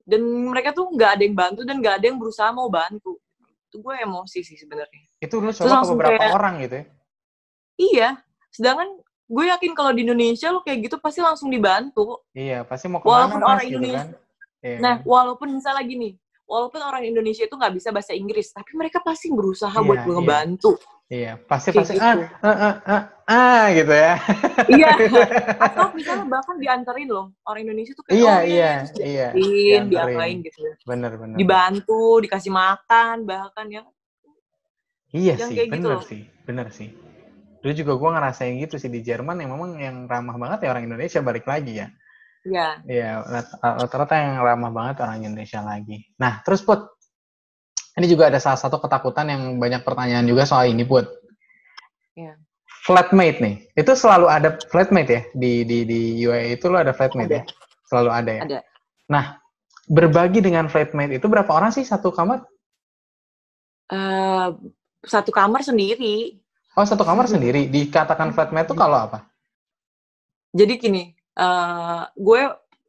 Dan 0.00 0.24
mereka 0.48 0.72
tuh 0.72 0.88
nggak 0.88 1.10
ada 1.20 1.22
yang 1.22 1.36
bantu 1.36 1.60
dan 1.62 1.76
nggak 1.78 2.00
ada 2.00 2.06
yang 2.08 2.16
berusaha 2.16 2.48
mau 2.50 2.72
bantu. 2.72 3.20
Itu 3.68 3.84
gue 3.84 3.94
emosi 4.00 4.40
sih 4.40 4.56
sebenarnya. 4.56 5.04
Itu 5.20 5.38
lu 5.38 5.52
coba 5.52 5.60
ke 5.60 5.70
langsung 5.70 5.96
beberapa 6.00 6.18
kayak- 6.18 6.34
orang 6.34 6.54
gitu 6.64 6.74
ya? 6.74 6.84
Iya, 7.80 8.08
sedangkan 8.50 8.88
gue 9.30 9.44
yakin 9.46 9.72
kalau 9.76 9.92
di 9.92 10.02
Indonesia 10.02 10.48
lo 10.50 10.64
kayak 10.64 10.88
gitu 10.88 10.96
pasti 10.96 11.20
langsung 11.20 11.52
dibantu. 11.52 12.24
Iya, 12.32 12.64
pasti 12.64 12.88
mau 12.88 12.98
ke 12.98 13.06
mana 13.06 13.12
Walaupun 13.12 13.38
mas 13.38 13.46
orang 13.46 13.60
gitu 13.60 13.76
Indonesia- 13.76 14.08
kan? 14.08 14.08
Iya 14.60 14.76
Nah, 14.80 14.94
kan? 14.98 15.06
walaupun 15.06 15.48
misalnya 15.52 15.84
gini, 15.84 16.08
walaupun 16.50 16.82
orang 16.82 17.06
Indonesia 17.06 17.46
itu 17.46 17.54
nggak 17.54 17.74
bisa 17.78 17.94
bahasa 17.94 18.10
Inggris, 18.10 18.50
tapi 18.50 18.74
mereka 18.74 18.98
pasti 18.98 19.30
berusaha 19.30 19.70
Iya, 19.70 19.86
buat 19.86 20.00
iya. 20.02 20.10
ngebantu. 20.10 20.72
Iya, 21.10 21.32
pasti 21.42 21.68
kayak 21.74 21.82
pasti 21.90 21.94
gitu. 21.98 22.06
ah, 22.06 22.14
ah, 22.46 22.54
ah, 22.54 22.74
ah, 22.86 23.02
ah, 23.26 23.62
gitu 23.74 23.94
ya. 23.94 24.14
Iya. 24.70 24.90
Atau 25.66 25.90
misalnya 25.94 26.26
bahkan 26.26 26.54
dianterin 26.58 27.10
loh, 27.10 27.34
orang 27.46 27.66
Indonesia 27.66 27.94
tuh 27.94 28.04
kayak, 28.06 28.18
Iya, 28.18 28.34
oh, 28.34 28.40
iya, 28.46 28.70
terus 28.86 28.90
iya. 29.02 29.28
dianterin, 29.34 29.42
Dianterin. 29.42 29.86
diapain 29.90 30.36
gitu. 30.46 30.58
Bener 30.86 31.12
bener. 31.18 31.36
Dibantu, 31.38 32.02
dikasih 32.22 32.52
makan, 32.54 33.16
bahkan 33.26 33.66
ya. 33.70 33.82
Iya 35.10 35.34
yang 35.42 35.50
sih, 35.50 35.56
kayak 35.58 35.68
gitu 35.70 35.74
bener 35.82 35.90
loh. 35.98 36.02
sih, 36.06 36.22
bener 36.46 36.66
sih. 36.70 36.88
Dulu 37.60 37.72
juga 37.74 37.92
gue 37.98 38.10
ngerasain 38.14 38.54
gitu 38.62 38.74
sih 38.78 38.88
di 38.88 39.02
Jerman 39.02 39.42
yang 39.42 39.50
memang 39.50 39.70
yang 39.82 39.96
ramah 40.06 40.38
banget 40.38 40.64
ya 40.64 40.68
orang 40.70 40.86
Indonesia 40.86 41.18
balik 41.20 41.44
lagi 41.44 41.82
ya. 41.82 41.90
Iya. 42.40 42.68
Iya, 42.88 43.10
rata-rata 43.60 44.16
yang 44.16 44.40
ramah 44.40 44.72
banget 44.72 45.04
orang 45.04 45.20
Indonesia 45.20 45.60
lagi. 45.60 46.08
Nah, 46.16 46.40
terus 46.40 46.64
Put, 46.64 46.88
ini 48.00 48.06
juga 48.08 48.32
ada 48.32 48.40
salah 48.40 48.56
satu 48.56 48.80
ketakutan 48.80 49.28
yang 49.28 49.42
banyak 49.60 49.84
pertanyaan 49.84 50.24
juga 50.24 50.48
soal 50.48 50.72
ini 50.72 50.88
Put. 50.88 51.04
Iya. 52.16 52.40
Flatmate 52.80 53.38
nih, 53.44 53.54
itu 53.76 53.92
selalu 53.92 54.26
ada 54.32 54.56
flatmate 54.72 55.10
ya 55.12 55.22
di 55.36 55.68
di 55.68 55.84
di 55.84 56.00
UAE 56.24 56.56
itu 56.56 56.72
lo 56.72 56.80
ada 56.80 56.96
flatmate 56.96 57.28
Ada. 57.28 57.36
ya, 57.36 57.42
selalu 57.92 58.10
ada 58.10 58.30
ya. 58.32 58.42
Ada. 58.48 58.60
Nah, 59.12 59.24
berbagi 59.84 60.40
dengan 60.40 60.64
flatmate 60.72 61.20
itu 61.20 61.26
berapa 61.28 61.52
orang 61.52 61.76
sih 61.76 61.84
satu 61.84 62.08
kamar? 62.08 62.40
Eh, 63.92 64.48
satu 65.04 65.28
kamar 65.28 65.60
sendiri. 65.60 66.40
Oh, 66.72 66.86
satu 66.88 67.04
kamar 67.04 67.28
sendiri. 67.28 67.68
Dikatakan 67.68 68.32
flatmate 68.32 68.72
itu 68.72 68.76
kalau 68.78 68.96
apa? 68.96 69.28
Jadi 70.56 70.72
gini, 70.80 71.02
eh 71.36 72.02
gue 72.16 72.40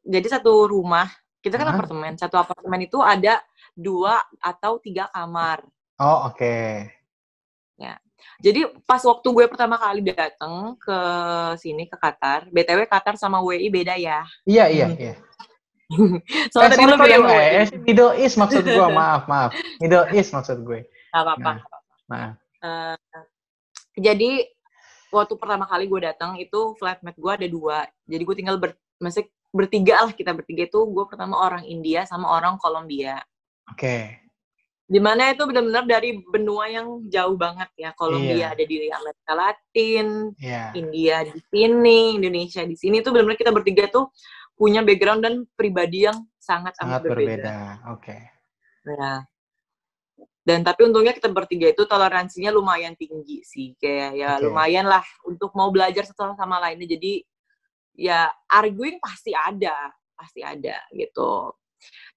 jadi 0.02 0.28
satu 0.40 0.66
rumah, 0.70 1.08
kita 1.42 1.58
kan 1.62 1.68
Hah? 1.70 1.76
apartemen. 1.78 2.14
Satu 2.18 2.36
apartemen 2.42 2.82
itu 2.82 2.98
ada 3.02 3.38
dua 3.74 4.18
atau 4.42 4.82
tiga 4.82 5.10
kamar. 5.14 5.62
Oh, 6.02 6.30
oke. 6.30 6.90
Jadi 8.42 8.66
pas 8.86 9.02
waktu 9.02 9.28
gue 9.34 9.46
pertama 9.50 9.78
kali 9.78 10.02
datang 10.06 10.74
ke 10.78 10.98
sini 11.58 11.86
ke 11.86 11.94
Qatar, 11.98 12.50
BTW 12.50 12.86
Qatar 12.90 13.14
sama 13.18 13.42
WI 13.42 13.70
beda 13.70 13.98
ya. 13.98 14.26
Iya, 14.46 14.66
iya, 14.70 14.88
Hmm. 14.90 14.98
iya. 14.98 15.14
Soalnya 16.54 16.70
tadi 16.74 16.84
sorry, 16.86 16.94
lu 16.94 16.98
bilang 17.02 17.24
eh, 17.30 17.66
eh, 17.66 17.68
Middle 17.86 18.14
East 18.18 18.38
maksud 18.42 18.64
gue, 18.66 18.88
maaf, 18.98 19.26
maaf. 19.30 19.52
Middle 19.78 20.10
East 20.14 20.34
maksud 20.34 20.58
gue. 20.66 20.86
Apa-apa. 21.14 21.62
Nah, 22.10 22.38
Eh, 22.62 22.94
jadi 23.98 24.46
waktu 25.12 25.34
pertama 25.36 25.68
kali 25.68 25.86
gue 25.86 26.02
datang 26.02 26.40
itu 26.40 26.74
flatmate 26.80 27.20
gue 27.20 27.32
ada 27.32 27.48
dua. 27.48 27.78
Jadi 28.08 28.24
gue 28.24 28.36
tinggal 28.36 28.56
ber, 28.58 28.72
masih 28.98 29.28
bertiga 29.52 30.08
lah 30.08 30.16
kita 30.16 30.32
bertiga 30.32 30.64
itu 30.66 30.80
gue 30.88 31.06
pertama 31.12 31.36
orang 31.36 31.68
India 31.68 32.08
sama 32.08 32.32
orang 32.32 32.56
Kolombia. 32.58 33.20
oke. 33.68 34.18
Di 34.92 35.00
mana 35.00 35.32
itu 35.32 35.48
benar-benar 35.48 35.88
dari 35.88 36.20
benua 36.20 36.68
yang 36.68 37.08
jauh 37.08 37.40
banget 37.40 37.72
ya. 37.80 37.96
Kolombia 37.96 38.36
Iya. 38.36 38.48
ada 38.52 38.64
di 38.68 38.76
Amerika 38.92 39.32
Latin, 39.32 40.08
Iya. 40.36 40.64
India 40.76 41.16
di 41.32 41.40
sini, 41.48 42.00
Indonesia 42.20 42.60
di 42.68 42.76
sini 42.76 43.00
tuh 43.00 43.16
benar-benar 43.16 43.40
kita 43.40 43.56
bertiga 43.56 43.88
tuh 43.88 44.12
punya 44.60 44.84
background 44.84 45.24
dan 45.24 45.34
pribadi 45.56 46.12
yang 46.12 46.20
sangat, 46.36 46.76
Sangat 46.76 47.08
amat 47.08 47.08
berbeda. 47.08 47.24
berbeda. 47.24 47.58
Oke. 47.96 48.18
Ya. 48.84 49.24
Dan 50.42 50.66
tapi 50.66 50.90
untungnya 50.90 51.14
kita 51.14 51.30
bertiga 51.30 51.70
itu 51.70 51.86
toleransinya 51.86 52.50
lumayan 52.50 52.98
tinggi 52.98 53.46
sih. 53.46 53.78
Kayak 53.78 54.10
ya 54.18 54.32
Oke. 54.38 54.50
lumayan 54.50 54.86
lah 54.90 55.06
untuk 55.26 55.54
mau 55.54 55.70
belajar 55.70 56.02
satu 56.10 56.34
sama 56.34 56.58
lainnya. 56.58 56.98
Jadi 56.98 57.22
ya 57.94 58.26
arguing 58.50 58.98
pasti 58.98 59.38
ada, 59.38 59.94
pasti 60.18 60.42
ada 60.42 60.82
gitu. 60.98 61.54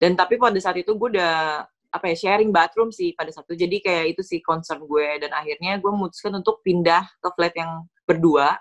Dan 0.01 0.17
tapi 0.17 0.41
pada 0.41 0.57
saat 0.57 0.81
itu 0.81 0.97
gue 0.97 1.21
udah 1.21 1.65
apa 1.95 2.11
ya 2.11 2.17
sharing 2.19 2.51
bathroom 2.51 2.89
sih 2.91 3.13
pada 3.13 3.29
saat 3.29 3.45
itu. 3.53 3.69
Jadi 3.69 3.77
kayak 3.85 4.17
itu 4.17 4.23
sih 4.25 4.41
concern 4.41 4.83
gue 4.89 5.21
dan 5.21 5.31
akhirnya 5.37 5.77
gue 5.77 5.91
memutuskan 5.93 6.33
untuk 6.41 6.65
pindah 6.65 7.05
ke 7.21 7.29
flat 7.37 7.55
yang 7.55 7.85
berdua 8.09 8.57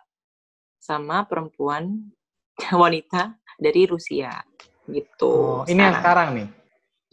sama 0.83 1.23
perempuan 1.23 2.11
wanita 2.83 3.39
dari 3.55 3.87
Rusia 3.87 4.43
gitu. 4.91 5.63
Oh, 5.63 5.71
ini 5.71 5.79
yang 5.79 5.95
sekarang 5.95 6.29
nih. 6.35 6.47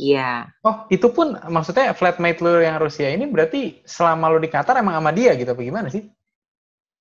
Iya. 0.00 0.48
Oh, 0.64 0.88
itu 0.88 1.12
pun 1.12 1.36
maksudnya 1.52 1.92
flatmate 1.92 2.40
lu 2.40 2.64
yang 2.64 2.80
Rusia 2.80 3.12
ini 3.12 3.28
berarti 3.28 3.84
selama 3.84 4.32
lu 4.32 4.40
di 4.40 4.48
Qatar 4.48 4.80
emang 4.80 4.96
sama 4.96 5.12
dia 5.12 5.36
gitu 5.36 5.52
apa 5.52 5.60
gimana 5.60 5.92
sih? 5.92 6.08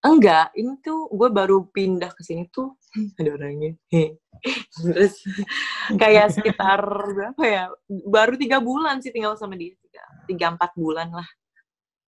Enggak, 0.04 0.52
ini 0.60 0.80
tuh 0.84 1.08
gue 1.08 1.32
baru 1.32 1.64
pindah 1.72 2.12
ke 2.12 2.22
sini 2.28 2.52
tuh 2.52 2.76
ada 3.20 3.40
orangnya. 3.40 3.80
Terus 4.76 5.24
kayak 5.96 6.36
sekitar 6.36 6.84
berapa 6.84 7.44
ya? 7.48 7.64
Baru 7.88 8.36
tiga 8.36 8.60
bulan 8.60 9.00
sih 9.00 9.16
tinggal 9.16 9.40
sama 9.40 9.56
dia, 9.56 9.80
tiga, 9.80 10.04
tiga 10.28 10.46
empat 10.60 10.76
bulan 10.76 11.08
lah. 11.16 11.30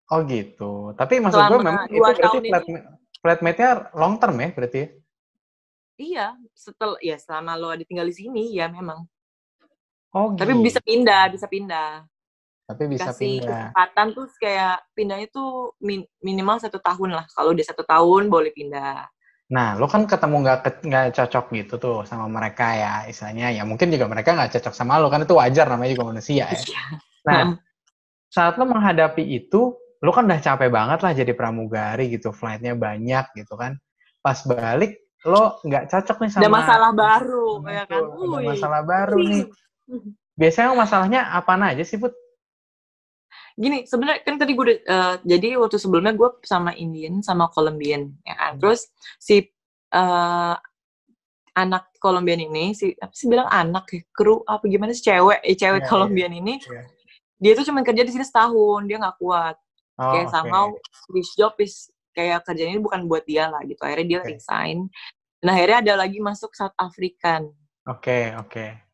Oh 0.08 0.24
gitu. 0.24 0.96
Tapi 0.96 1.20
maksud 1.20 1.52
gue 1.52 1.60
memang 1.60 1.84
itu 1.92 2.00
berarti 2.00 2.40
flatmate, 2.48 2.72
flatmate-nya 3.20 3.72
long 3.92 4.16
term 4.24 4.40
ya 4.40 4.50
berarti 4.56 4.78
ya? 4.80 4.88
Iya, 5.98 6.28
setel 6.56 6.96
ya 7.04 7.18
selama 7.20 7.60
lo 7.60 7.68
ada 7.74 7.84
tinggal 7.84 8.08
di 8.08 8.16
sini 8.16 8.56
ya 8.56 8.72
memang. 8.72 9.04
Oh 10.16 10.32
Tapi 10.36 10.52
gitu. 10.56 10.64
bisa 10.64 10.80
pindah, 10.80 11.24
bisa 11.32 11.48
pindah. 11.50 11.92
Tapi 12.68 12.84
bisa 12.92 13.12
Kasih 13.16 13.40
pindah. 13.40 13.72
kesempatan 13.72 14.08
tuh 14.12 14.26
kayak 14.44 14.76
pindahnya 14.92 15.28
tuh 15.32 15.72
min- 15.80 16.08
minimal 16.20 16.60
satu 16.60 16.80
tahun 16.84 17.16
lah. 17.16 17.26
Kalau 17.32 17.56
udah 17.56 17.66
satu 17.66 17.84
tahun 17.88 18.28
boleh 18.28 18.52
pindah. 18.52 19.08
Nah, 19.48 19.80
lo 19.80 19.88
kan 19.88 20.04
ketemu 20.04 20.44
nggak 20.44 20.60
ke- 20.60 20.84
nggak 20.92 21.06
cocok 21.16 21.46
gitu 21.56 21.74
tuh 21.80 21.98
sama 22.04 22.28
mereka 22.28 22.68
ya, 22.76 22.94
istilahnya 23.08 23.56
ya 23.56 23.64
mungkin 23.64 23.88
juga 23.88 24.12
mereka 24.12 24.36
nggak 24.36 24.60
cocok 24.60 24.74
sama 24.76 25.00
lo 25.00 25.08
kan 25.08 25.24
itu 25.24 25.32
wajar 25.40 25.72
namanya 25.72 25.96
juga 25.96 26.12
manusia 26.12 26.52
ya. 26.52 26.60
Iya. 26.60 26.84
Nah, 27.24 27.56
saat 28.28 28.60
lo 28.60 28.68
menghadapi 28.68 29.24
itu, 29.24 29.72
lo 30.04 30.12
kan 30.12 30.28
udah 30.28 30.44
capek 30.44 30.68
banget 30.68 31.00
lah 31.00 31.12
jadi 31.16 31.32
pramugari 31.32 32.12
gitu, 32.12 32.36
flightnya 32.36 32.76
banyak 32.76 33.32
gitu 33.40 33.56
kan. 33.56 33.80
Pas 34.20 34.44
balik, 34.44 35.00
lo 35.24 35.64
nggak 35.64 35.96
cocok 35.96 36.18
nih 36.28 36.32
sama 36.36 36.44
Ada 36.44 36.52
masalah 36.52 36.92
baru, 36.92 37.48
sama 37.64 37.70
ya 37.72 37.84
kan? 37.88 38.04
Ada 38.04 38.40
masalah 38.52 38.82
baru 38.84 39.18
nih. 39.24 39.44
Biasanya 40.38 40.76
masalahnya 40.78 41.22
apa 41.34 41.58
aja 41.58 41.82
sih, 41.82 41.98
Put? 41.98 42.14
gini 43.58 43.90
sebenarnya 43.90 44.22
kan 44.22 44.38
tadi 44.38 44.54
gue 44.54 44.64
udah 44.70 44.78
eh, 44.86 45.16
jadi 45.26 45.58
waktu 45.58 45.82
sebelumnya 45.82 46.14
gue 46.14 46.30
sama 46.46 46.78
Indian 46.78 47.26
sama 47.26 47.50
Colombian 47.50 48.14
ya 48.22 48.38
kan 48.38 48.54
Hmm. 48.54 48.62
terus 48.62 48.86
si 49.18 49.50
eh, 49.90 50.56
anak 51.58 51.90
Colombian 51.98 52.38
ini 52.38 52.78
si 52.78 52.94
apa 53.02 53.10
sih 53.18 53.26
bilang 53.26 53.50
anak 53.50 53.90
ya 53.90 54.06
kru 54.14 54.46
apa 54.46 54.62
gimana 54.70 54.94
sih 54.94 55.10
cewek 55.10 55.42
eh, 55.42 55.58
cewek 55.58 55.82
Iya, 55.82 55.90
Colombian 55.90 56.38
ini 56.38 56.62
Iya. 56.62 56.86
dia 57.42 57.52
tuh 57.58 57.66
cuma 57.66 57.82
kerja 57.82 58.06
di 58.06 58.14
sini 58.14 58.22
setahun 58.22 58.86
dia 58.86 59.02
nggak 59.02 59.18
kuat 59.18 59.58
Oh, 59.98 60.14
kayak 60.14 60.30
oke. 60.30 60.34
somehow 60.38 60.66
this 61.10 61.34
job 61.34 61.58
is 61.58 61.90
kayak 62.14 62.46
kerjaan 62.46 62.78
ini 62.78 62.82
bukan 62.86 63.10
buat 63.10 63.26
dia 63.26 63.50
lah 63.50 63.66
gitu 63.66 63.82
akhirnya 63.82 64.06
dia 64.06 64.20
Oke. 64.22 64.38
resign 64.38 64.86
dan 65.42 65.58
akhirnya 65.58 65.78
ada 65.82 65.94
lagi 66.06 66.22
masuk 66.22 66.54
South 66.54 66.78
African 66.78 67.50
Oke, 67.90 68.38
oke. 68.38 68.87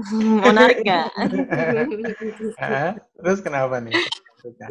menarik 0.48 0.78
nggak 0.82 1.08
Terus 3.20 3.40
kenapa 3.44 3.78
nih? 3.80 3.92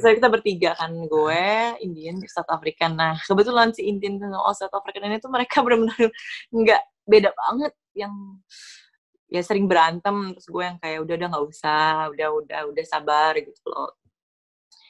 Saya 0.02 0.18
kita 0.18 0.34
bertiga 0.34 0.74
kan 0.74 0.90
gue, 0.90 1.46
Indian, 1.86 2.18
South 2.26 2.50
African. 2.50 2.98
Nah 2.98 3.14
kebetulan 3.22 3.70
si 3.70 3.86
Indian 3.86 4.18
dan 4.18 4.34
oh, 4.34 4.56
South 4.58 4.74
African 4.74 5.06
ini 5.06 5.22
tuh 5.22 5.30
mereka 5.30 5.62
benar-benar 5.66 6.10
nggak 6.50 6.84
beda 7.06 7.30
banget 7.34 7.74
yang 7.98 8.14
ya 9.30 9.42
sering 9.46 9.70
berantem 9.70 10.34
terus 10.34 10.50
gue 10.50 10.64
yang 10.66 10.78
kayak 10.82 11.06
udah 11.06 11.16
udah 11.22 11.28
nggak 11.30 11.46
usah 11.46 12.10
udah 12.10 12.28
udah 12.34 12.60
udah 12.74 12.86
sabar 12.86 13.38
gitu 13.38 13.62
loh 13.70 13.94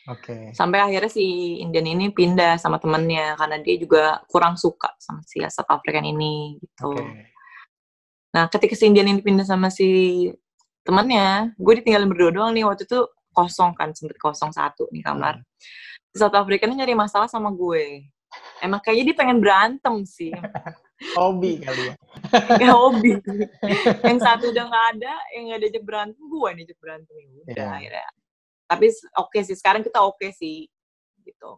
Oke. 0.08 0.56
sampai 0.56 0.80
akhirnya 0.80 1.12
si 1.12 1.60
Indian 1.60 1.92
ini 1.92 2.06
pindah 2.16 2.56
sama 2.56 2.80
temennya 2.80 3.36
karena 3.36 3.60
dia 3.60 3.76
juga 3.76 4.24
kurang 4.32 4.56
suka 4.56 4.96
sama 4.98 5.22
si 5.28 5.44
South 5.52 5.68
African 5.68 6.08
ini 6.08 6.56
gitu 6.56 6.96
Oke. 6.96 7.29
Nah 8.30 8.46
ketika 8.46 8.74
si 8.74 8.86
Indian 8.86 9.10
ini 9.10 9.22
pindah 9.22 9.44
sama 9.44 9.70
si 9.70 9.88
temannya 10.82 11.54
gue 11.56 11.74
ditinggalin 11.82 12.10
berdua 12.10 12.30
doang 12.30 12.52
nih 12.54 12.64
waktu 12.64 12.86
itu 12.86 13.00
kosong 13.30 13.74
kan 13.74 13.94
sempet 13.94 14.18
kosong 14.18 14.50
satu 14.50 14.86
nih 14.90 15.02
kamar 15.02 15.42
Hmm. 16.10 16.26
South 16.26 16.34
African 16.34 16.74
nyari 16.74 16.98
masalah 16.98 17.30
sama 17.30 17.54
gue. 17.54 18.02
Emang 18.60 18.82
kayaknya 18.82 19.14
dia 19.14 19.18
pengen 19.22 19.38
berantem 19.38 20.02
sih. 20.04 20.34
Hobi 21.22 21.62
kali 21.62 21.86
ya. 21.86 21.94
Kayak 22.50 22.74
hobi. 22.82 23.14
yang 24.02 24.18
satu 24.18 24.50
udah 24.50 24.64
nggak 24.66 24.86
ada, 24.98 25.14
yang 25.38 25.44
nggak 25.48 25.60
diajak 25.62 25.84
berantem, 25.86 26.18
gue 26.20 26.48
yang 26.50 26.58
diajak 26.58 26.80
berantem. 26.82 27.14
Ya 27.14 27.26
udah 27.46 27.54
Iya. 27.54 27.70
akhirnya. 27.72 28.08
Tapi 28.66 28.86
oke 29.16 29.40
sih, 29.46 29.54
sekarang 29.54 29.82
kita 29.86 30.00
oke 30.02 30.28
sih. 30.34 30.66
Gitu. 31.22 31.52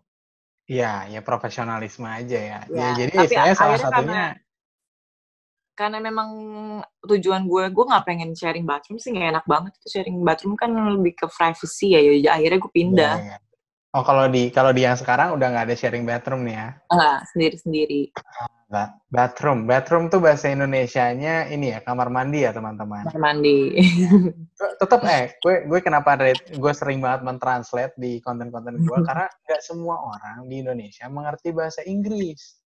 Iya, 0.68 1.08
ya 1.08 1.20
profesionalisme 1.24 2.06
aja 2.06 2.40
ya. 2.44 2.60
Ya, 2.68 2.76
Ya, 2.76 2.88
jadi 3.00 3.12
tapi 3.14 3.26
istilahnya 3.32 3.56
salah 3.56 3.80
satunya 3.80 3.96
karena- 3.96 4.32
Karena 5.82 5.98
memang 5.98 6.30
tujuan 7.10 7.50
gue, 7.50 7.74
gue 7.74 7.86
nggak 7.90 8.06
pengen 8.06 8.38
sharing 8.38 8.70
bathroom 8.70 9.02
sih, 9.02 9.10
nggak 9.10 9.34
enak 9.34 9.46
banget. 9.50 9.74
Itu 9.82 9.98
sharing 9.98 10.22
bathroom 10.22 10.54
kan 10.54 10.70
lebih 10.70 11.18
ke 11.18 11.26
privacy 11.26 11.98
ya. 11.98 12.00
ya 12.06 12.38
akhirnya 12.38 12.62
gue 12.62 12.70
pindah. 12.70 13.16
Iya, 13.18 13.26
iya. 13.34 13.38
Oh, 13.98 14.06
kalau 14.06 14.30
di 14.30 14.54
kalau 14.54 14.70
di 14.72 14.86
yang 14.86 14.94
sekarang 14.96 15.34
udah 15.34 15.48
nggak 15.50 15.66
ada 15.68 15.76
sharing 15.76 16.06
bathroom 16.06 16.46
nih 16.46 16.54
ya. 16.54 16.70
Enggak, 16.94 17.20
sendiri-sendiri. 17.34 18.02
Ba- 18.72 18.94
Bathroom. 19.12 19.68
Bathroom 19.68 20.08
tuh 20.08 20.24
bahasa 20.24 20.48
Indonesianya 20.48 21.52
ini 21.52 21.76
ya, 21.76 21.84
kamar 21.84 22.08
mandi 22.08 22.48
ya, 22.48 22.56
teman-teman. 22.56 23.04
Kamar 23.10 23.20
mandi. 23.20 23.82
Tetap 24.56 25.02
eh, 25.10 25.36
gue 25.44 25.68
gue 25.68 25.80
kenapa 25.82 26.16
gue 26.40 26.74
sering 26.78 27.04
banget 27.04 27.26
mentranslate 27.28 27.98
di 28.00 28.24
konten-konten 28.24 28.80
gue 28.80 28.98
karena 29.10 29.28
nggak 29.28 29.62
semua 29.66 29.98
orang 30.00 30.46
di 30.48 30.64
Indonesia 30.64 31.10
mengerti 31.12 31.52
bahasa 31.52 31.84
Inggris. 31.84 32.61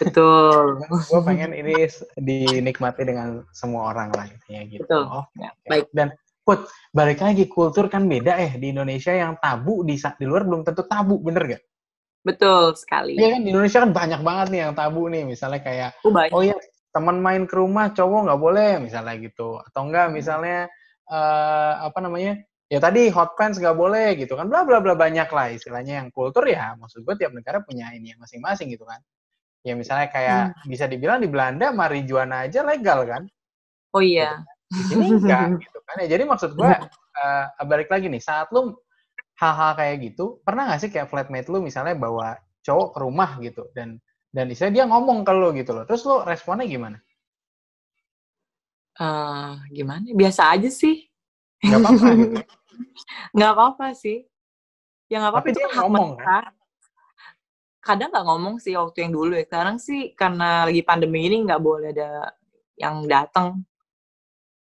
Betul. 0.00 0.82
gue 0.88 1.20
pengen 1.26 1.52
ini 1.52 1.86
dinikmati 2.16 3.02
dengan 3.04 3.44
semua 3.52 3.92
orang 3.92 4.14
lah 4.14 4.26
intinya 4.30 4.62
gitu. 4.68 4.82
Betul. 4.86 5.04
Oh, 5.10 5.24
Ya, 5.38 5.50
baik. 5.68 5.90
Dan 5.92 6.14
put 6.42 6.66
balik 6.90 7.22
lagi 7.22 7.46
kultur 7.46 7.86
kan 7.86 8.06
beda 8.10 8.34
eh 8.38 8.58
di 8.58 8.74
Indonesia 8.74 9.14
yang 9.14 9.38
tabu 9.38 9.86
di 9.86 9.94
di 9.94 10.24
luar 10.26 10.42
belum 10.42 10.66
tentu 10.66 10.82
tabu 10.86 11.22
bener 11.22 11.58
gak? 11.58 11.62
Betul 12.22 12.74
sekali. 12.78 13.18
Iya 13.18 13.38
kan 13.38 13.40
di 13.42 13.48
Indonesia 13.50 13.78
kan 13.82 13.92
banyak 13.94 14.20
banget 14.22 14.46
nih 14.54 14.60
yang 14.66 14.74
tabu 14.74 15.10
nih 15.10 15.22
misalnya 15.26 15.60
kayak 15.62 15.90
Oh, 16.02 16.14
oh 16.14 16.42
ya 16.42 16.54
teman 16.92 17.18
main 17.18 17.48
ke 17.48 17.54
rumah 17.56 17.90
cowok 17.90 18.20
nggak 18.28 18.40
boleh 18.40 18.70
misalnya 18.84 19.16
gitu 19.16 19.58
atau 19.58 19.80
enggak 19.88 20.12
misalnya 20.12 20.68
uh, 21.08 21.88
apa 21.88 21.98
namanya 22.04 22.36
ya 22.68 22.78
tadi 22.78 23.08
hot 23.08 23.32
pants 23.36 23.56
nggak 23.56 23.76
boleh 23.76 24.16
gitu 24.20 24.36
kan 24.36 24.46
bla 24.46 24.62
bla 24.62 24.78
bla 24.78 24.92
banyak 24.92 25.28
lah 25.28 25.52
istilahnya 25.56 26.04
yang 26.04 26.08
kultur 26.12 26.44
ya 26.44 26.76
maksud 26.76 27.00
gue 27.04 27.14
tiap 27.16 27.32
negara 27.32 27.64
punya 27.64 27.92
ini 27.96 28.12
masing-masing 28.20 28.72
gitu 28.76 28.84
kan 28.84 29.00
ya 29.62 29.74
misalnya 29.78 30.10
kayak 30.10 30.42
hmm. 30.52 30.68
bisa 30.68 30.84
dibilang 30.90 31.22
di 31.22 31.30
Belanda 31.30 31.70
marijuana 31.70 32.46
aja 32.46 32.66
legal 32.66 33.06
kan? 33.06 33.22
Oh 33.94 34.02
iya. 34.02 34.42
Gitu. 34.42 34.50
di 34.72 34.82
sini 34.88 35.06
enggak 35.20 35.46
gitu 35.64 35.78
kan. 35.86 35.96
Ya 36.02 36.08
jadi 36.18 36.22
maksud 36.26 36.50
gue 36.58 36.72
uh, 36.72 37.44
balik 37.66 37.88
lagi 37.88 38.10
nih 38.10 38.22
saat 38.22 38.50
lu 38.50 38.74
hal-hal 39.38 39.72
kayak 39.74 39.96
gitu 40.12 40.38
pernah 40.46 40.70
nggak 40.70 40.80
sih 40.86 40.90
kayak 40.92 41.10
flatmate 41.10 41.50
lu 41.50 41.58
misalnya 41.64 41.98
bawa 41.98 42.38
cowok 42.62 42.88
ke 42.94 42.98
rumah 43.02 43.30
gitu 43.42 43.66
dan 43.74 43.98
dan 44.30 44.46
istilah 44.48 44.70
dia 44.70 44.84
ngomong 44.86 45.26
ke 45.26 45.32
lu 45.34 45.50
gitu 45.56 45.74
loh 45.74 45.84
terus 45.86 46.02
lu 46.06 46.22
responnya 46.26 46.66
gimana? 46.66 46.98
Uh, 48.92 49.56
gimana? 49.72 50.04
Biasa 50.12 50.52
aja 50.52 50.68
sih. 50.68 51.08
Nggak 51.64 51.80
apa-apa 51.80 52.06
gitu. 52.18 52.36
Nggak 53.36 53.50
apa-apa 53.56 53.86
sih. 53.96 54.18
Ya 55.12 55.20
nggak 55.20 55.32
apa-apa 55.36 55.48
itu 55.52 55.60
dia 55.60 55.68
kan 55.68 55.76
ngomong 55.84 56.10
kan 56.16 56.48
kadang 57.82 58.14
nggak 58.14 58.26
ngomong 58.30 58.56
sih 58.62 58.78
waktu 58.78 59.04
yang 59.04 59.12
dulu 59.12 59.34
ya 59.34 59.44
sekarang 59.44 59.76
sih 59.82 60.14
karena 60.14 60.70
lagi 60.70 60.86
pandemi 60.86 61.26
ini 61.26 61.42
nggak 61.42 61.62
boleh 61.62 61.90
ada 61.90 62.30
yang 62.78 63.04
datang 63.10 63.66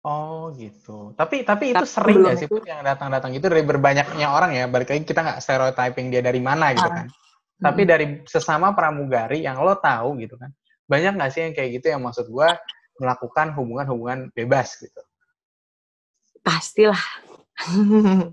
Oh 0.06 0.54
gitu. 0.54 1.10
Tapi 1.18 1.42
tapi 1.42 1.74
itu 1.74 1.82
tapi 1.82 1.90
sering 1.90 2.22
nggak 2.22 2.38
sih 2.38 2.46
yang 2.62 2.86
datang-datang 2.86 3.34
itu 3.34 3.50
dari 3.50 3.66
berbanyaknya 3.66 4.30
orang 4.30 4.54
ya. 4.54 4.70
Balik 4.70 4.94
lagi 4.94 5.02
kita 5.02 5.18
nggak 5.18 5.42
stereotyping 5.42 6.14
dia 6.14 6.22
dari 6.22 6.38
mana 6.38 6.70
gitu 6.70 6.86
ah. 6.86 6.94
kan. 7.02 7.06
Hmm. 7.10 7.64
Tapi 7.66 7.82
dari 7.82 8.06
sesama 8.22 8.70
pramugari 8.70 9.42
yang 9.42 9.58
lo 9.58 9.74
tahu 9.74 10.14
gitu 10.22 10.38
kan. 10.38 10.54
Banyak 10.86 11.18
nggak 11.18 11.30
sih 11.34 11.42
yang 11.50 11.54
kayak 11.58 11.82
gitu 11.82 11.86
yang 11.90 12.06
maksud 12.06 12.30
gue 12.30 12.48
melakukan 13.02 13.50
hubungan-hubungan 13.58 14.30
bebas 14.30 14.78
gitu? 14.78 15.02
Pastilah. 16.38 17.02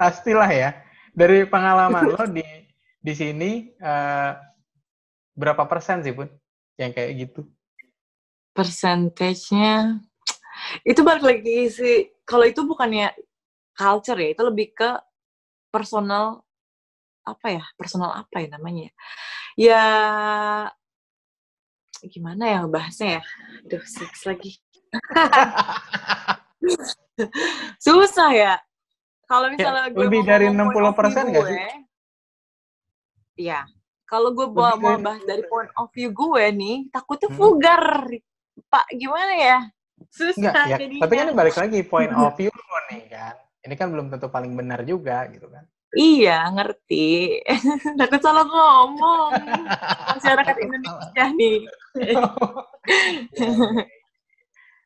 pastilah 0.00 0.50
ya. 0.52 0.76
Dari 1.16 1.48
pengalaman 1.48 2.04
lo 2.12 2.24
di 2.28 2.44
di 3.02 3.12
sini 3.18 3.66
uh, 3.82 4.32
berapa 5.34 5.66
persen 5.66 6.06
sih 6.06 6.14
pun? 6.14 6.30
Yang 6.78 6.90
kayak 6.94 7.12
gitu? 7.18 7.40
Persentasenya 8.54 9.98
itu 10.86 11.02
balik 11.02 11.26
lagi 11.26 11.66
sih. 11.66 12.14
Kalau 12.22 12.46
itu 12.46 12.62
bukannya 12.62 13.10
culture 13.74 14.22
ya 14.22 14.30
itu 14.30 14.42
lebih 14.46 14.70
ke 14.72 14.90
personal 15.74 16.46
apa 17.26 17.46
ya 17.50 17.64
personal 17.74 18.14
apa 18.14 18.38
ya 18.38 18.48
namanya? 18.54 18.88
Ya 19.58 19.84
gimana 22.06 22.44
ya 22.46 22.60
bahasnya 22.70 23.18
ya? 23.18 23.22
Aduh 23.66 23.82
seks 23.82 24.30
lagi. 24.30 24.62
Susah 27.82 28.30
ya. 28.30 28.54
Kalau 29.26 29.48
ya, 29.48 29.52
misalnya 29.56 29.84
ya, 29.88 29.90
gue 29.90 30.04
lebih 30.06 30.22
dari 30.28 30.46
60 30.52 30.98
persen 30.98 31.24
nggak 31.32 31.46
sih 31.50 31.81
ya 33.42 33.66
kalau 34.06 34.30
gue 34.36 34.46
mau 34.46 34.76
bahas 34.78 35.22
dari 35.24 35.42
point 35.48 35.72
of 35.80 35.88
view 35.90 36.12
gue 36.12 36.44
nih 36.52 36.76
takutnya 36.92 37.28
hmm. 37.32 37.38
vulgar 37.38 37.82
pak 38.68 38.86
gimana 38.94 39.32
ya 39.34 39.58
susah 40.12 40.52
Enggak, 40.52 40.66
ya, 40.68 40.76
tapi 41.00 41.14
kan 41.16 41.28
balik 41.32 41.56
lagi 41.56 41.80
point 41.82 42.12
of 42.12 42.34
view 42.38 42.52
lo 42.52 42.78
nih 42.92 43.02
kan 43.10 43.34
ini 43.62 43.74
kan 43.78 43.88
belum 43.90 44.06
tentu 44.12 44.28
paling 44.30 44.52
benar 44.54 44.84
juga 44.86 45.26
gitu 45.30 45.48
kan 45.50 45.66
Iya, 45.92 46.48
ngerti. 46.56 47.36
Takut 48.00 48.20
salah 48.24 48.48
ngomong. 48.48 49.36
Masyarakat 50.16 50.56
Indonesia 50.64 51.24
nih. 51.36 51.68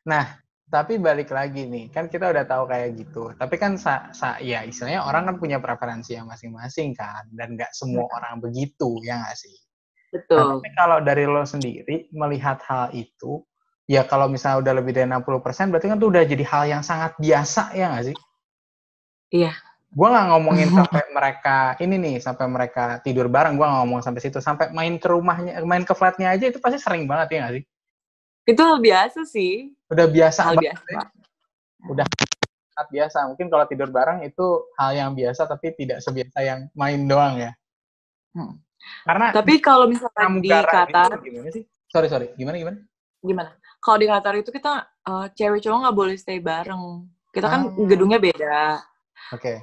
nah, 0.03 0.35
tapi 0.67 0.99
balik 0.99 1.31
lagi 1.31 1.63
nih, 1.63 1.87
kan 1.95 2.11
kita 2.11 2.27
udah 2.27 2.43
tahu 2.43 2.67
kayak 2.67 2.99
gitu. 2.99 3.31
Tapi 3.39 3.55
kan 3.55 3.79
sa, 3.79 4.11
sa 4.11 4.35
ya 4.43 4.67
istilahnya 4.67 4.99
orang 4.99 5.23
kan 5.31 5.35
punya 5.39 5.63
preferensi 5.63 6.19
yang 6.19 6.27
masing-masing 6.27 6.91
kan, 6.91 7.23
dan 7.31 7.55
nggak 7.55 7.71
semua 7.71 8.03
orang 8.11 8.43
begitu, 8.43 8.99
ya 8.99 9.15
nggak 9.23 9.37
sih? 9.39 9.55
Nah, 9.55 10.11
Betul. 10.11 10.37
Nah, 10.37 10.47
tapi 10.59 10.69
kalau 10.75 10.97
dari 10.99 11.23
lo 11.23 11.43
sendiri 11.47 12.11
melihat 12.11 12.59
hal 12.67 12.91
itu, 12.91 13.47
ya 13.87 14.03
kalau 14.03 14.27
misalnya 14.27 14.59
udah 14.59 14.73
lebih 14.83 14.91
dari 14.91 15.07
60% 15.07 15.71
berarti 15.71 15.87
kan 15.87 15.97
itu 15.99 16.07
udah 16.11 16.23
jadi 16.27 16.43
hal 16.43 16.63
yang 16.67 16.83
sangat 16.83 17.15
biasa 17.15 17.71
ya 17.71 17.85
nggak 17.95 18.05
sih? 18.11 18.17
Iya. 19.31 19.55
Gue 19.87 20.07
nggak 20.11 20.27
ngomongin 20.35 20.69
sampai 20.83 21.03
mereka 21.15 21.57
ini 21.79 21.95
nih 21.95 22.15
sampai 22.19 22.45
mereka 22.51 22.99
tidur 23.07 23.31
bareng, 23.31 23.55
gue 23.55 23.63
nggak 23.63 23.79
ngomong 23.87 24.03
sampai 24.03 24.19
situ, 24.19 24.43
sampai 24.43 24.75
main 24.75 24.99
ke 24.99 25.07
rumahnya, 25.07 25.63
main 25.63 25.87
ke 25.87 25.95
flatnya 25.95 26.35
aja 26.35 26.51
itu 26.51 26.59
pasti 26.59 26.75
sering 26.75 27.07
banget 27.07 27.27
ya 27.31 27.37
nggak 27.47 27.53
sih? 27.55 27.63
Itu 28.47 28.61
hal 28.67 28.79
biasa 28.83 29.23
sih. 29.23 29.76
Udah 29.87 30.05
biasa 30.07 30.39
hal 30.43 30.55
biasa. 30.59 30.87
Ya. 30.91 31.03
Udah 31.87 32.05
sangat 32.77 32.87
biasa. 32.93 33.17
Mungkin 33.33 33.47
kalau 33.49 33.65
tidur 33.65 33.89
bareng 33.89 34.21
itu 34.27 34.45
hal 34.77 34.91
yang 34.93 35.11
biasa 35.17 35.49
tapi 35.49 35.73
tidak 35.73 36.03
sebiasa 36.03 36.39
yang 36.43 36.59
main 36.77 37.07
doang 37.09 37.41
ya. 37.41 37.51
Hmm. 38.37 38.61
Karena 39.03 39.33
tapi 39.33 39.57
kalau 39.59 39.89
misalnya 39.89 40.29
di 40.37 40.49
Qatar, 40.53 41.09
gimana 41.19 41.49
sih? 41.49 41.63
Sorry 41.89 42.07
sorry, 42.07 42.27
gimana 42.37 42.55
gimana? 42.61 42.77
Gimana? 43.25 43.51
kalau 43.87 43.97
di 44.03 44.07
Qatar 44.09 44.33
itu 44.35 44.49
kita 44.51 44.83
uh, 45.07 45.25
cewek 45.31 45.63
cowok 45.63 45.79
nggak 45.87 45.97
boleh 45.97 46.15
stay 46.19 46.43
bareng. 46.43 47.07
Kita 47.31 47.47
kan 47.47 47.61
ah. 47.71 47.87
gedungnya 47.87 48.19
beda. 48.19 48.81
Oke. 49.31 49.41
Okay. 49.41 49.57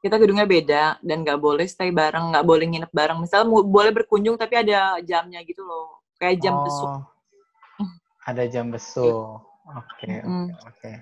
Kita 0.00 0.16
gedungnya 0.22 0.46
beda 0.46 1.02
dan 1.02 1.26
nggak 1.26 1.40
boleh 1.40 1.66
stay 1.66 1.90
bareng, 1.90 2.32
nggak 2.32 2.46
boleh 2.46 2.64
nginep 2.64 2.92
bareng. 2.94 3.18
Misalnya 3.18 3.50
boleh 3.50 3.90
berkunjung 3.90 4.38
tapi 4.38 4.54
ada 4.62 5.02
jamnya 5.02 5.42
gitu 5.42 5.66
loh, 5.66 6.00
kayak 6.16 6.38
jam 6.38 6.54
oh, 6.54 6.62
besuk. 6.62 6.90
Ada 8.26 8.42
jam 8.50 8.74
besuk. 8.74 9.46
Oke, 9.66 10.22
oke, 10.22 10.52
oke. 10.66 10.92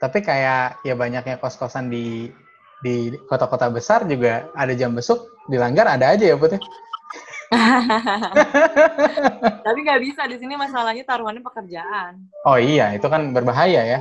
Tapi 0.00 0.18
kayak 0.22 0.86
ya 0.86 0.94
banyaknya 0.94 1.36
kos-kosan 1.42 1.90
di 1.90 2.30
di 2.80 3.12
kota-kota 3.28 3.68
besar 3.68 4.08
juga 4.08 4.48
ada 4.56 4.72
jam 4.72 4.96
besuk 4.96 5.20
dilanggar 5.50 5.84
ada 5.84 6.16
aja 6.16 6.24
ya 6.24 6.36
putih. 6.38 6.62
Tapi 9.66 9.78
nggak 9.82 10.00
bisa 10.00 10.22
di 10.30 10.38
sini 10.38 10.54
masalahnya 10.54 11.04
taruhannya 11.04 11.42
pekerjaan. 11.42 12.30
Oh 12.46 12.56
iya, 12.56 12.94
itu 12.94 13.06
kan 13.10 13.34
berbahaya 13.34 13.82
ya. 13.84 14.00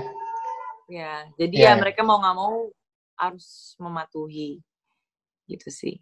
Ya, 0.90 1.26
jadi 1.38 1.56
yeah. 1.58 1.70
ya 1.70 1.74
iya. 1.76 1.82
mereka 1.82 2.02
mau 2.06 2.22
nggak 2.22 2.38
mau 2.38 2.70
harus 3.20 3.76
mematuhi 3.78 4.62
gitu 5.50 5.70
sih. 5.70 6.00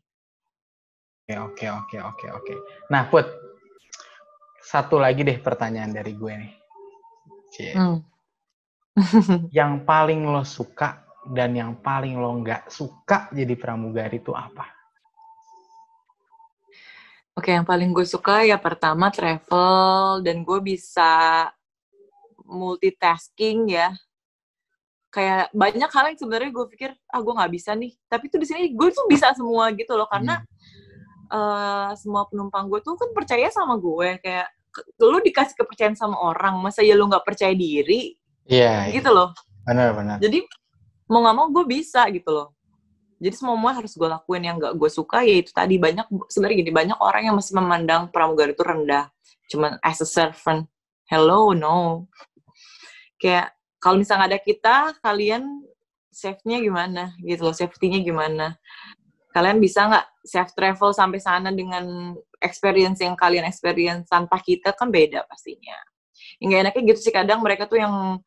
Oke, 1.28 1.68
oke, 1.68 1.68
oke, 1.68 1.98
oke, 2.00 2.28
oke. 2.40 2.54
Nah, 2.88 3.04
Put, 3.12 3.28
satu 4.68 5.00
lagi 5.00 5.24
deh 5.24 5.40
pertanyaan 5.40 5.96
dari 5.96 6.12
gue 6.12 6.34
nih. 6.36 6.54
Hmm. 7.72 8.04
yang 9.58 9.88
paling 9.88 10.28
lo 10.28 10.44
suka 10.44 11.08
dan 11.24 11.56
yang 11.56 11.80
paling 11.80 12.20
lo 12.20 12.36
nggak 12.44 12.68
suka 12.68 13.32
jadi 13.32 13.56
pramugari 13.56 14.20
itu 14.20 14.36
apa? 14.36 14.68
Oke, 17.38 17.54
yang 17.54 17.64
paling 17.64 17.96
gue 17.96 18.04
suka 18.04 18.44
ya 18.44 18.58
pertama 18.60 19.08
travel 19.14 20.26
dan 20.26 20.42
gue 20.44 20.60
bisa 20.60 21.46
multitasking 22.44 23.72
ya. 23.72 23.94
Kayak 25.14 25.54
banyak 25.56 25.88
hal 25.88 26.06
yang 26.12 26.20
sebenarnya 26.20 26.52
gue 26.52 26.66
pikir 26.76 26.92
ah 27.08 27.22
gue 27.24 27.34
nggak 27.38 27.54
bisa 27.54 27.72
nih, 27.78 27.96
tapi 28.12 28.28
tuh 28.28 28.42
di 28.44 28.48
sini 28.50 28.74
gue 28.76 28.90
tuh 28.92 29.08
bisa 29.08 29.32
semua 29.32 29.72
gitu 29.72 29.96
loh 29.96 30.10
karena 30.10 30.42
hmm. 30.44 31.30
uh, 31.32 31.92
semua 31.96 32.28
penumpang 32.28 32.68
gue 32.68 32.82
tuh 32.84 32.98
kan 33.00 33.14
percaya 33.16 33.48
sama 33.54 33.78
gue 33.80 34.18
kayak 34.20 34.57
lu 35.02 35.18
dikasih 35.24 35.56
kepercayaan 35.58 35.98
sama 35.98 36.18
orang, 36.18 36.58
masa 36.62 36.86
ya 36.86 36.94
lu 36.94 37.10
nggak 37.10 37.26
percaya 37.26 37.54
diri? 37.54 38.16
Iya. 38.48 38.92
Yeah, 38.92 39.02
gitu 39.02 39.10
loh. 39.12 39.36
Benar 39.68 39.96
benar. 39.98 40.18
Jadi 40.24 40.46
mau 41.08 41.24
nggak 41.24 41.36
mau 41.36 41.48
gue 41.52 41.66
bisa 41.66 42.04
gitu 42.12 42.30
loh 42.32 42.58
jadi 43.18 43.34
semua 43.34 43.74
harus 43.74 43.98
gue 43.98 44.06
lakuin 44.06 44.44
yang 44.46 44.56
gak 44.62 44.78
gue 44.78 44.90
suka 44.94 45.26
yaitu 45.26 45.50
tadi 45.50 45.82
banyak 45.82 46.06
sebenarnya 46.30 46.58
gini 46.62 46.72
banyak 46.72 46.98
orang 47.02 47.24
yang 47.32 47.36
masih 47.36 47.58
memandang 47.58 48.02
pramugari 48.14 48.54
itu 48.54 48.62
rendah 48.62 49.10
cuman 49.50 49.82
as 49.82 50.00
a 50.04 50.08
servant 50.08 50.70
hello 51.10 51.56
no 51.56 52.06
kayak 53.18 53.56
kalau 53.82 53.98
misalnya 53.98 54.36
ada 54.36 54.40
kita 54.42 54.94
kalian 55.02 55.66
safety-nya 56.14 56.62
gimana 56.62 57.04
gitu 57.26 57.42
loh 57.46 57.56
safety-nya 57.56 58.06
gimana 58.06 58.58
kalian 59.38 59.62
bisa 59.62 59.86
nggak 59.86 60.06
safe 60.26 60.50
travel 60.58 60.90
sampai 60.98 61.22
sana 61.22 61.54
dengan 61.54 62.18
experience 62.42 62.98
yang 63.06 63.14
kalian 63.14 63.46
experience 63.46 64.10
tanpa 64.10 64.42
kita? 64.42 64.74
Kan 64.74 64.90
beda 64.90 65.30
pastinya. 65.30 65.78
Hingga 66.42 66.66
enaknya 66.66 66.82
gitu 66.90 67.00
sih 67.06 67.14
kadang 67.14 67.46
mereka 67.46 67.70
tuh 67.70 67.78
yang 67.78 68.18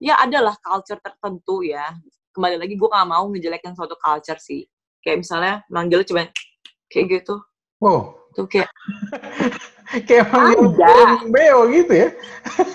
ya 0.00 0.16
adalah 0.24 0.56
culture 0.56 0.96
tertentu 1.04 1.60
ya. 1.60 1.92
Kembali 2.32 2.56
lagi 2.56 2.80
gue 2.80 2.88
gak 2.88 3.04
mau 3.04 3.28
ngejelekin 3.28 3.76
suatu 3.76 3.92
culture 4.00 4.40
sih. 4.40 4.64
Kayak 5.04 5.20
misalnya 5.20 5.54
manggil 5.68 6.00
cuma 6.08 6.32
kayak 6.88 7.20
gitu. 7.20 7.36
Wow. 7.84 8.16
Tuh 8.32 8.48
kayak 8.48 8.72
kayak 10.08 10.32
manggil 10.32 10.72
burung 10.72 11.28
beo 11.28 11.60
gitu 11.68 11.92
ya? 11.92 12.08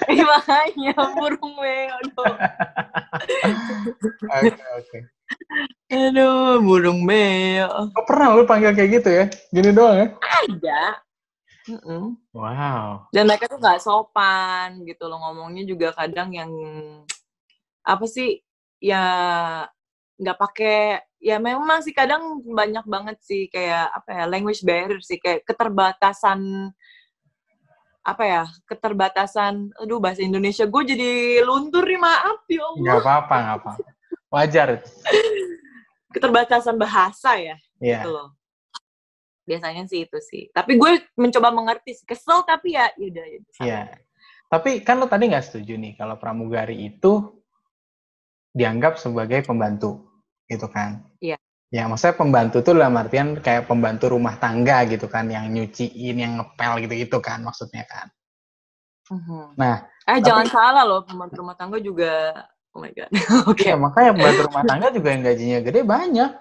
Iya 0.05 0.23
makanya 0.29 0.93
burung 1.17 1.53
beo 1.57 1.97
oke 4.29 4.63
oke 4.77 4.97
Aduh, 5.89 6.61
burung 6.61 7.01
beo. 7.05 7.89
Oh, 7.93 8.05
pernah 8.05 8.37
lu 8.37 8.45
panggil 8.45 8.77
kayak 8.77 8.91
gitu 9.01 9.09
ya? 9.09 9.25
Gini 9.49 9.69
doang 9.73 9.97
ya? 9.97 10.07
Ada. 10.21 10.81
Mm-mm. 11.69 12.17
Wow. 12.33 13.09
Dan 13.13 13.29
mereka 13.29 13.45
tuh 13.49 13.61
nggak 13.61 13.81
sopan 13.81 14.85
gitu 14.85 15.05
loh 15.05 15.21
ngomongnya 15.21 15.65
juga 15.65 15.93
kadang 15.93 16.33
yang 16.33 16.49
apa 17.85 18.05
sih 18.05 18.41
ya 18.81 19.03
nggak 20.19 20.37
pakai 20.39 21.03
ya 21.19 21.37
memang 21.37 21.83
sih 21.83 21.93
kadang 21.93 22.41
banyak 22.43 22.85
banget 22.87 23.17
sih 23.23 23.47
kayak 23.51 23.91
apa 23.91 24.09
ya 24.13 24.23
language 24.25 24.63
barrier 24.63 24.99
sih 25.03 25.19
kayak 25.19 25.43
keterbatasan 25.43 26.71
apa 28.03 28.23
ya 28.23 28.43
keterbatasan 28.65 29.69
aduh 29.77 29.99
bahasa 29.99 30.23
Indonesia 30.23 30.63
gue 30.65 30.83
jadi 30.95 31.43
luntur 31.43 31.85
nih 31.85 31.99
maaf 31.99 32.39
ya 32.47 32.63
Allah 32.63 32.81
Nggak 32.81 32.99
apa-apa, 33.03 33.35
nggak 33.35 33.57
apa-apa. 33.61 33.89
Wajar. 34.29 34.79
keterbatasan 36.09 36.73
bahasa 36.73 37.37
ya 37.37 37.55
Iya. 37.77 38.01
gitu 38.01 38.09
loh 38.09 38.29
biasanya 39.45 39.85
sih 39.85 40.05
itu 40.05 40.17
sih 40.21 40.49
tapi 40.49 40.77
gue 40.77 41.01
mencoba 41.17 41.49
mengerti 41.49 41.97
sih. 41.97 42.05
kesel 42.05 42.45
tapi 42.45 42.73
ya 42.77 42.89
yaudah 42.97 43.25
ya 43.25 43.39
bisa. 43.41 43.61
Iya. 43.61 43.81
Tapi 44.49 44.81
kan 44.81 44.97
lo 44.97 45.05
tadi 45.05 45.29
nggak 45.29 45.45
setuju 45.45 45.77
nih 45.77 45.93
kalau 45.93 46.17
pramugari 46.17 46.89
itu 46.89 47.37
dianggap 48.49 48.97
sebagai 48.97 49.45
pembantu, 49.45 50.09
gitu 50.49 50.65
kan? 50.65 51.05
Iya. 51.21 51.37
Ya, 51.69 51.85
maksudnya 51.85 52.17
pembantu 52.17 52.65
tuh 52.65 52.73
dalam 52.73 52.97
artian 52.97 53.37
kayak 53.37 53.69
pembantu 53.69 54.09
rumah 54.09 54.41
tangga 54.41 54.89
gitu 54.89 55.05
kan, 55.05 55.29
yang 55.29 55.45
nyuciin, 55.53 56.17
yang 56.17 56.41
ngepel 56.41 56.81
gitu-gitu 56.81 57.21
kan 57.21 57.45
maksudnya 57.45 57.85
kan. 57.85 58.09
Mhm. 59.13 59.53
Nah, 59.53 59.85
eh 60.09 60.17
tapi- 60.17 60.25
jangan 60.25 60.47
salah 60.49 60.81
loh 60.81 61.05
pembantu 61.05 61.45
rumah 61.45 61.53
tangga 61.53 61.77
juga 61.77 62.33
oh 62.75 62.79
my 62.81 62.91
god 62.93 63.09
oke 63.49 63.61
Iya, 63.61 63.75
makanya 63.77 64.11
pembantu 64.15 64.41
rumah 64.49 64.63
tangga 64.65 64.87
juga 64.93 65.09
yang 65.13 65.23
gajinya 65.25 65.59
gede 65.63 65.81
banyak. 65.85 66.31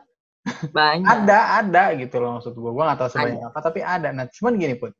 banyak 0.72 1.04
Ada, 1.04 1.38
ada 1.60 1.84
gitu 1.98 2.16
loh 2.24 2.40
maksud 2.40 2.56
gue. 2.56 2.70
Gue 2.72 2.84
nggak 2.84 2.98
tahu 2.98 3.10
sebanyak 3.12 3.42
apa, 3.52 3.58
tapi 3.60 3.80
ada. 3.84 4.08
Nah, 4.16 4.24
cuman 4.32 4.56
gini 4.56 4.74
pun, 4.80 4.90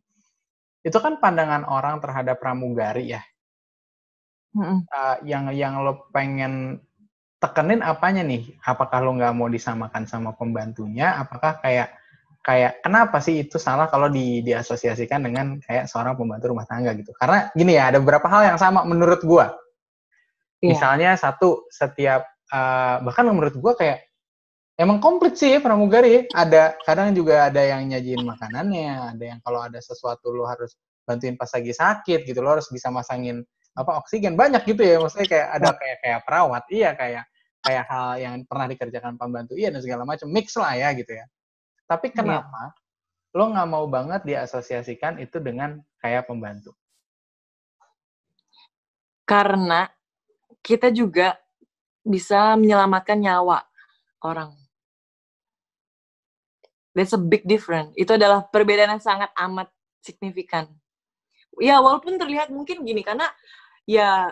itu 0.84 0.98
kan 1.00 1.16
pandangan 1.16 1.64
orang 1.64 1.98
terhadap 2.04 2.36
pramugari 2.36 3.16
ya. 3.16 3.22
Mhm. 4.56 4.78
Eh, 4.88 5.16
yang 5.28 5.44
yang 5.52 5.80
lo 5.84 6.08
pengen 6.10 6.82
tekenin 7.38 7.80
apanya 7.84 8.24
nih? 8.26 8.58
Apakah 8.66 8.98
lo 9.04 9.14
nggak 9.14 9.34
mau 9.36 9.46
disamakan 9.46 10.04
sama 10.08 10.34
pembantunya? 10.34 11.14
Apakah 11.20 11.62
kayak 11.62 11.94
kayak 12.42 12.80
kenapa 12.80 13.20
sih 13.20 13.44
itu 13.44 13.60
salah 13.60 13.92
kalau 13.92 14.08
di 14.08 14.40
diasosiasikan 14.40 15.20
dengan 15.20 15.60
kayak 15.60 15.84
seorang 15.86 16.16
pembantu 16.18 16.50
rumah 16.50 16.66
tangga 16.66 16.96
gitu? 16.96 17.14
Karena 17.14 17.52
gini 17.54 17.76
ya, 17.76 17.92
ada 17.94 17.98
beberapa 18.02 18.26
hal 18.26 18.54
yang 18.54 18.58
sama 18.58 18.82
menurut 18.82 19.22
gua. 19.22 19.54
Iya. 20.58 20.74
Misalnya 20.74 21.10
satu 21.14 21.66
setiap 21.70 22.26
eh, 22.50 22.96
bahkan 23.02 23.30
menurut 23.30 23.54
gua 23.58 23.78
kayak 23.78 24.08
emang 24.78 25.02
komplit 25.02 25.34
sih 25.34 25.54
ya 25.54 25.60
pramugari. 25.62 26.26
ya. 26.30 26.46
Ada 26.46 26.62
kadang 26.86 27.14
juga 27.14 27.50
ada 27.50 27.62
yang 27.62 27.90
nyajiin 27.90 28.22
makanannya, 28.22 29.14
ada 29.14 29.24
yang 29.34 29.38
kalau 29.42 29.60
ada 29.62 29.78
sesuatu 29.82 30.30
lo 30.30 30.46
harus 30.46 30.78
bantuin 31.02 31.34
pas 31.34 31.50
lagi 31.50 31.72
sakit 31.74 32.28
gitu, 32.28 32.38
lo 32.38 32.58
harus 32.58 32.70
bisa 32.70 32.88
masangin 32.88 33.42
apa 33.74 33.98
oksigen. 33.98 34.38
Banyak 34.38 34.62
gitu 34.66 34.82
ya 34.86 35.02
maksudnya 35.02 35.28
kayak 35.30 35.48
ada 35.58 35.68
kayak 35.74 35.98
kayak 36.02 36.20
perawat. 36.26 36.62
Iya 36.70 36.90
kayak 36.94 37.24
kayak 37.58 37.84
hal 37.90 38.08
yang 38.22 38.34
pernah 38.46 38.66
dikerjakan 38.70 39.14
pembantu. 39.18 39.58
Iya 39.58 39.74
dan 39.74 39.82
segala 39.82 40.02
macam. 40.06 40.30
Mix 40.30 40.54
lah 40.54 40.74
ya 40.78 40.94
gitu 40.94 41.12
ya. 41.14 41.26
Tapi 41.88 42.14
kenapa 42.14 42.74
lo 43.34 43.44
nggak 43.54 43.68
mau 43.68 43.84
banget 43.86 44.24
diasosiasikan 44.24 45.20
itu 45.20 45.38
dengan 45.42 45.78
kayak 46.00 46.26
pembantu? 46.30 46.72
Karena 49.28 49.84
kita 50.68 50.92
juga 50.92 51.33
bisa 52.04 52.52
menyelamatkan 52.61 53.16
nyawa 53.16 53.64
orang. 54.20 54.52
That's 56.92 57.16
a 57.16 57.20
big 57.20 57.48
difference. 57.48 57.96
Itu 57.96 58.20
adalah 58.20 58.44
perbedaan 58.44 59.00
yang 59.00 59.00
sangat 59.00 59.33
amat 59.33 59.72
signifikan. 60.04 60.68
Ya 61.57 61.81
walaupun 61.81 62.20
terlihat 62.20 62.52
mungkin 62.52 62.85
gini 62.85 63.00
karena 63.00 63.24
ya 63.88 64.28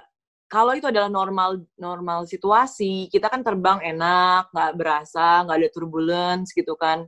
kalau 0.46 0.76
itu 0.76 0.86
adalah 0.86 1.10
normal 1.10 1.64
normal 1.74 2.28
situasi 2.28 3.10
kita 3.10 3.26
kan 3.26 3.42
terbang 3.42 3.82
enak 3.82 4.52
nggak 4.54 4.72
berasa 4.78 5.42
nggak 5.42 5.58
ada 5.58 5.70
turbulence 5.74 6.54
gitu 6.54 6.78
kan 6.78 7.02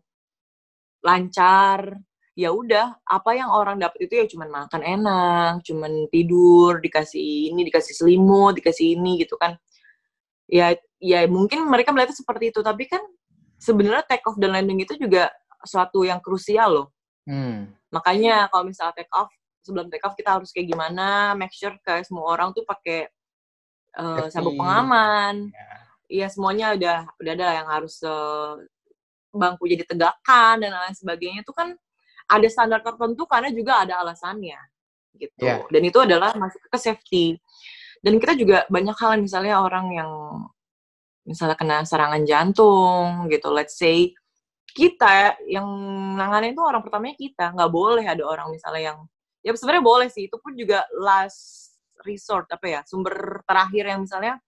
lancar 1.07 1.95
ya 2.38 2.55
udah 2.55 3.03
apa 3.03 3.35
yang 3.35 3.51
orang 3.51 3.83
dapat 3.83 4.07
itu 4.07 4.14
ya 4.14 4.27
cuman 4.31 4.46
makan 4.46 4.83
enak 4.87 5.66
cuman 5.66 6.07
tidur 6.07 6.79
dikasih 6.79 7.51
ini 7.51 7.66
dikasih 7.66 7.98
selimut 7.98 8.55
dikasih 8.62 8.94
ini 8.94 9.27
gitu 9.27 9.35
kan. 9.35 9.59
Ya 10.46 10.79
ya 11.03 11.27
mungkin 11.27 11.66
mereka 11.66 11.90
melihatnya 11.90 12.14
seperti 12.14 12.55
itu 12.55 12.62
tapi 12.62 12.87
kan 12.87 13.03
sebenarnya 13.59 14.07
take 14.07 14.22
off 14.31 14.38
dan 14.38 14.55
landing 14.55 14.87
itu 14.87 14.94
juga 14.94 15.35
suatu 15.66 16.07
yang 16.07 16.22
krusial 16.22 16.70
loh. 16.70 16.88
Hmm. 17.29 17.68
makanya 17.92 18.48
kalau 18.48 18.64
misalnya 18.64 18.96
take 18.96 19.12
off 19.12 19.29
sebelum 19.61 19.92
take 19.92 20.01
off 20.01 20.16
kita 20.16 20.40
harus 20.40 20.48
kayak 20.48 20.72
gimana 20.72 21.37
make 21.37 21.53
sure 21.53 21.77
kayak 21.85 22.09
semua 22.09 22.24
orang 22.33 22.57
tuh 22.57 22.64
pakai 22.64 23.05
uh, 23.98 24.31
sabuk 24.33 24.57
pengaman. 24.57 25.51
Ya. 25.53 25.68
Iya 26.09 26.27
semuanya 26.33 26.72
udah 26.72 26.98
udah 27.20 27.33
ada 27.37 27.48
yang 27.53 27.68
harus 27.68 28.01
eh, 28.01 28.53
bangku 29.29 29.68
jadi 29.68 29.85
tegakkan 29.85 30.57
dan 30.57 30.72
lain 30.72 30.96
sebagainya. 30.96 31.44
Itu 31.44 31.53
kan 31.53 31.77
ada 32.29 32.49
standar 32.53 32.81
tertentu 32.85 33.25
karena 33.25 33.49
juga 33.51 33.83
ada 33.83 34.05
alasannya 34.05 34.61
gitu. 35.19 35.43
Iya. 35.43 35.67
dan 35.67 35.83
itu 35.83 35.99
adalah 35.99 36.31
masuk 36.38 36.62
ke 36.69 36.79
safety. 36.79 37.27
Dan 37.99 38.23
kita 38.23 38.38
juga 38.38 38.62
banyak 38.71 38.95
hal 38.95 39.19
misalnya 39.19 39.59
orang 39.59 39.91
yang 39.91 40.11
misalnya 41.27 41.59
kena 41.59 41.83
serangan 41.83 42.23
jantung 42.23 43.27
gitu. 43.27 43.51
Let's 43.51 43.75
say 43.75 44.14
kita 44.71 45.35
yang 45.51 45.67
nanganin 46.14 46.55
itu 46.55 46.62
orang 46.62 46.87
pertamanya 46.87 47.19
kita. 47.19 47.51
Nggak 47.51 47.71
boleh 47.75 48.07
ada 48.07 48.23
orang 48.23 48.55
misalnya 48.55 48.95
yang 48.95 48.99
ya 49.43 49.51
sebenarnya 49.51 49.83
boleh 49.83 50.09
sih. 50.14 50.31
Itu 50.31 50.38
pun 50.38 50.55
juga 50.55 50.87
last 50.95 51.69
resort 52.07 52.47
apa 52.55 52.67
ya 52.67 52.81
sumber 52.87 53.43
terakhir 53.43 53.85
yang 53.91 54.01
misalnya 54.07 54.38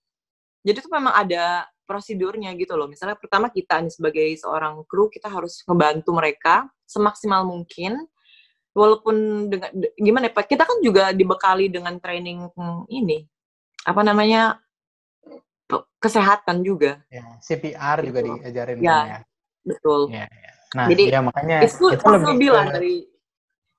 jadi 0.63 0.79
itu 0.85 0.91
memang 0.93 1.15
ada 1.17 1.67
prosedurnya 1.91 2.55
gitu 2.55 2.79
loh. 2.79 2.87
Misalnya 2.87 3.19
pertama 3.19 3.51
kita 3.51 3.83
nih 3.83 3.91
sebagai 3.91 4.29
seorang 4.39 4.87
kru 4.87 5.11
kita 5.11 5.27
harus 5.27 5.67
ngebantu 5.67 6.15
mereka 6.15 6.71
semaksimal 6.87 7.43
mungkin. 7.43 8.07
Walaupun 8.71 9.17
dengan 9.51 9.75
de- 9.75 9.91
gimana 9.99 10.31
ya 10.31 10.39
Pak? 10.39 10.47
Kita 10.47 10.63
kan 10.63 10.79
juga 10.79 11.11
dibekali 11.11 11.67
dengan 11.67 11.99
training 11.99 12.47
ini 12.87 13.27
apa 13.83 14.07
namanya 14.07 14.63
kesehatan 15.99 16.63
juga. 16.63 17.03
ya 17.11 17.27
CPR 17.43 17.99
juga 18.07 18.21
Gitu. 18.23 18.35
diajarin 18.41 18.79
Ya. 18.79 18.87
kan 18.95 19.07
ya 19.07 19.19
Betul. 19.61 20.01
ya, 20.09 20.25
ya. 20.25 20.51
nah 20.73 20.87
Jadi, 20.87 21.03
ya 21.11 21.21
makanya 21.21 21.57
Itu, 21.67 21.87
itu 21.91 22.07
lebih 22.07 22.49
lah 22.55 22.65
dari 22.71 22.95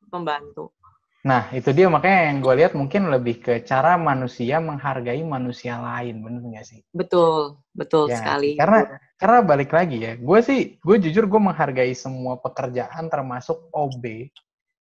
pembantu. 0.05 0.75
Nah, 1.21 1.53
itu 1.53 1.69
dia 1.69 1.85
makanya 1.85 2.33
yang 2.33 2.37
gue 2.41 2.53
lihat 2.57 2.73
mungkin 2.73 3.05
lebih 3.13 3.45
ke 3.45 3.53
cara 3.61 3.93
manusia 3.93 4.57
menghargai 4.57 5.21
manusia 5.21 5.77
lain, 5.77 6.17
bener 6.25 6.41
nggak 6.41 6.65
sih? 6.65 6.81
Betul, 6.89 7.61
betul 7.77 8.09
Ya, 8.09 8.17
sekali. 8.17 8.57
karena- 8.57 8.89
Karena 9.21 9.45
balik 9.45 9.69
lagi 9.69 10.01
ya, 10.01 10.17
gue 10.17 10.39
sih, 10.41 10.81
gue 10.81 10.97
jujur 10.97 11.29
gue 11.29 11.37
menghargai 11.37 11.93
semua 11.93 12.41
pekerjaan 12.41 13.05
termasuk 13.05 13.69
OB, 13.69 14.33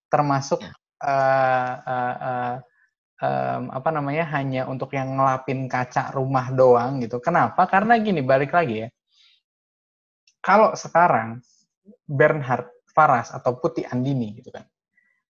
termasuk 0.08 0.63
eh, 0.99 1.73
eh, 1.75 2.15
eh, 2.23 2.56
em, 3.19 3.63
apa 3.67 3.89
namanya 3.91 4.23
hanya 4.32 4.63
untuk 4.63 4.95
yang 4.95 5.19
ngelapin 5.19 5.67
kaca 5.67 6.15
rumah 6.15 6.56
doang 6.56 7.04
gitu. 7.04 7.19
Kenapa? 7.19 7.67
Karena 7.67 7.99
gini, 7.99 8.23
balik 8.23 8.56
lagi 8.56 8.84
ya. 8.84 8.89
Kalau 10.39 10.71
sekarang 10.75 11.43
Bernhard 12.08 12.71
Faras 12.95 13.36
atau 13.36 13.60
Putih 13.60 13.84
Andini 13.91 14.39
gitu 14.39 14.56
kan, 14.56 14.63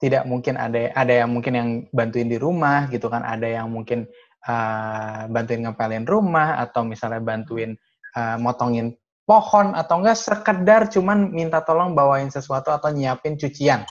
tidak 0.02 0.26
mungkin 0.26 0.58
ada 0.58 0.90
ada 0.98 1.14
yang 1.14 1.30
mungkin 1.30 1.54
yang 1.54 1.70
bantuin 1.94 2.26
di 2.26 2.42
rumah 2.42 2.90
gitu 2.90 3.06
kan, 3.08 3.22
ada 3.22 3.46
yang 3.46 3.70
mungkin 3.70 4.10
eh, 4.50 5.22
bantuin 5.30 5.62
ngepelin 5.70 6.10
rumah 6.10 6.58
atau 6.58 6.82
misalnya 6.82 7.22
bantuin 7.22 7.78
eh, 8.18 8.38
motongin 8.42 8.98
pohon 9.30 9.78
atau 9.78 10.02
enggak 10.02 10.18
sekedar 10.18 10.90
cuman 10.90 11.30
minta 11.30 11.62
tolong 11.62 11.94
bawain 11.94 12.28
sesuatu 12.34 12.74
atau 12.74 12.90
nyiapin 12.90 13.38
cucian. 13.38 13.86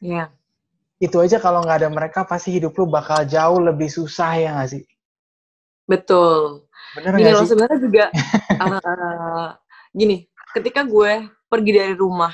ya, 0.00 0.32
Itu 0.96 1.20
aja 1.20 1.36
kalau 1.36 1.60
nggak 1.60 1.84
ada 1.84 1.90
mereka 1.92 2.24
pasti 2.24 2.56
hidup 2.56 2.72
lu 2.80 2.88
bakal 2.88 3.28
jauh 3.28 3.60
lebih 3.60 3.92
susah 3.92 4.32
ya 4.40 4.56
nggak 4.56 4.70
sih? 4.72 4.82
betul. 5.86 6.66
Bener 6.96 7.12
Gini 7.14 7.30
nggak 7.30 7.36
loh 7.36 7.46
sebenarnya 7.46 7.78
juga 7.78 8.04
eh, 8.58 9.48
gini, 10.00 10.16
ketika 10.56 10.82
gue 10.82 11.28
pergi 11.46 11.70
dari 11.76 11.94
rumah 11.94 12.32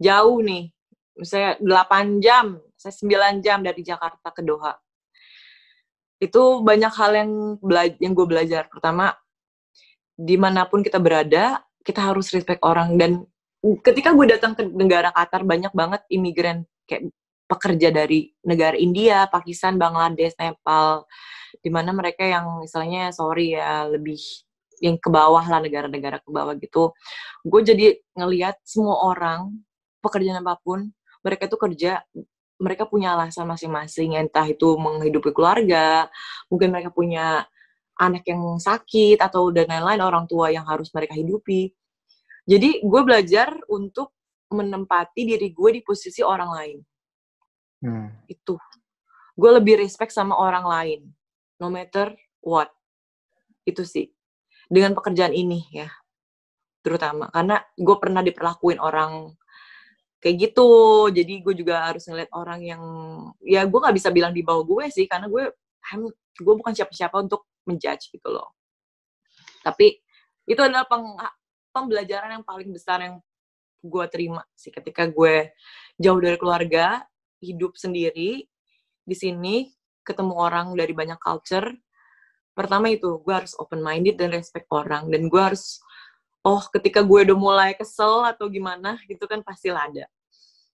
jauh 0.00 0.42
nih, 0.42 0.72
misalnya 1.18 1.58
8 1.62 2.18
jam, 2.22 2.58
saya 2.74 2.94
9 2.94 3.40
jam 3.40 3.62
dari 3.62 3.80
Jakarta 3.80 4.28
ke 4.34 4.42
Doha. 4.42 4.74
Itu 6.18 6.62
banyak 6.62 6.92
hal 6.94 7.12
yang 7.14 7.30
bela- 7.58 7.98
yang 8.02 8.12
gue 8.14 8.26
belajar. 8.26 8.66
Pertama, 8.70 9.14
di 10.14 10.38
mana 10.38 10.66
pun 10.66 10.82
kita 10.82 11.02
berada, 11.02 11.62
kita 11.82 12.00
harus 12.00 12.30
respect 12.30 12.62
orang 12.62 12.94
dan 12.96 13.26
ketika 13.82 14.12
gue 14.12 14.26
datang 14.28 14.52
ke 14.52 14.62
negara 14.68 15.10
Qatar 15.10 15.42
banyak 15.42 15.72
banget 15.72 16.04
imigran 16.12 16.68
kayak 16.84 17.08
pekerja 17.44 17.92
dari 17.92 18.32
negara 18.44 18.76
India, 18.76 19.28
Pakistan, 19.28 19.76
Bangladesh, 19.76 20.36
Nepal, 20.40 21.04
di 21.60 21.70
mana 21.72 21.92
mereka 21.92 22.24
yang 22.24 22.64
misalnya 22.64 23.12
sorry 23.12 23.56
ya 23.56 23.88
lebih 23.88 24.20
yang 24.82 24.96
ke 25.00 25.08
bawah 25.08 25.44
lah 25.44 25.60
negara-negara 25.62 26.20
ke 26.20 26.28
bawah 26.28 26.56
gitu. 26.58 26.92
Gue 27.44 27.60
jadi 27.62 27.96
ngelihat 28.16 28.58
semua 28.64 29.00
orang 29.06 29.54
pekerjaan 30.04 30.44
apa 30.44 30.60
pun 30.60 30.92
mereka 31.24 31.48
tuh 31.48 31.58
kerja 31.58 32.04
mereka 32.60 32.86
punya 32.86 33.18
alasan 33.18 33.50
masing-masing, 33.50 34.14
entah 34.14 34.46
itu 34.46 34.78
menghidupi 34.78 35.34
keluarga, 35.34 36.06
mungkin 36.46 36.70
mereka 36.70 36.94
punya 36.94 37.42
anak 37.98 38.26
yang 38.26 38.42
sakit 38.58 39.18
atau 39.18 39.50
dan 39.50 39.70
lain-lain 39.70 40.02
orang 40.02 40.24
tua 40.30 40.50
yang 40.54 40.66
harus 40.66 40.90
mereka 40.94 41.14
hidupi. 41.18 41.74
Jadi 42.46 42.82
gue 42.84 43.00
belajar 43.02 43.54
untuk 43.70 44.14
menempati 44.52 45.26
diri 45.26 45.50
gue 45.50 45.70
di 45.76 45.80
posisi 45.82 46.20
orang 46.20 46.50
lain. 46.50 46.78
Hmm. 47.82 48.08
Itu. 48.30 48.58
Gue 49.34 49.50
lebih 49.50 49.82
respect 49.82 50.14
sama 50.14 50.38
orang 50.38 50.64
lain. 50.66 51.00
No 51.58 51.72
matter 51.72 52.14
what. 52.44 52.70
Itu 53.66 53.82
sih. 53.82 54.12
Dengan 54.68 54.94
pekerjaan 54.94 55.32
ini 55.34 55.64
ya. 55.72 55.88
Terutama. 56.84 57.32
Karena 57.32 57.58
gue 57.74 57.96
pernah 57.98 58.22
diperlakuin 58.22 58.78
orang 58.78 59.32
kayak 60.24 60.36
gitu. 60.40 60.70
Jadi 61.12 61.44
gue 61.44 61.54
juga 61.60 61.92
harus 61.92 62.08
ngeliat 62.08 62.32
orang 62.32 62.64
yang... 62.64 62.82
Ya 63.44 63.68
gue 63.68 63.76
gak 63.76 63.92
bisa 63.92 64.08
bilang 64.08 64.32
di 64.32 64.40
bawah 64.40 64.64
gue 64.64 64.88
sih. 64.88 65.04
Karena 65.04 65.28
gue 65.28 65.52
gue 66.40 66.54
bukan 66.56 66.72
siapa-siapa 66.72 67.20
untuk 67.20 67.44
menjudge 67.68 68.08
gitu 68.08 68.32
loh. 68.32 68.56
Tapi 69.60 70.00
itu 70.48 70.60
adalah 70.60 70.88
peng, 70.88 71.12
pembelajaran 71.72 72.40
yang 72.40 72.44
paling 72.44 72.72
besar 72.72 73.04
yang 73.04 73.20
gue 73.84 74.04
terima 74.08 74.40
sih 74.56 74.72
ketika 74.72 75.04
gue 75.12 75.52
jauh 76.00 76.16
dari 76.16 76.40
keluarga, 76.40 77.04
hidup 77.44 77.76
sendiri 77.76 78.48
di 79.04 79.16
sini, 79.16 79.68
ketemu 80.00 80.32
orang 80.36 80.72
dari 80.72 80.96
banyak 80.96 81.20
culture. 81.20 81.68
Pertama 82.56 82.88
itu, 82.88 83.20
gue 83.20 83.34
harus 83.34 83.52
open 83.60 83.84
minded 83.84 84.16
dan 84.16 84.32
respect 84.32 84.70
orang 84.72 85.12
dan 85.12 85.28
gue 85.28 85.42
harus 85.42 85.84
oh 86.44 86.62
ketika 86.70 87.00
gue 87.00 87.32
udah 87.32 87.36
mulai 87.36 87.70
kesel 87.72 88.22
atau 88.28 88.46
gimana 88.52 89.00
gitu 89.08 89.24
kan 89.24 89.40
pasti 89.40 89.72
lah 89.72 89.88
ada. 89.88 90.04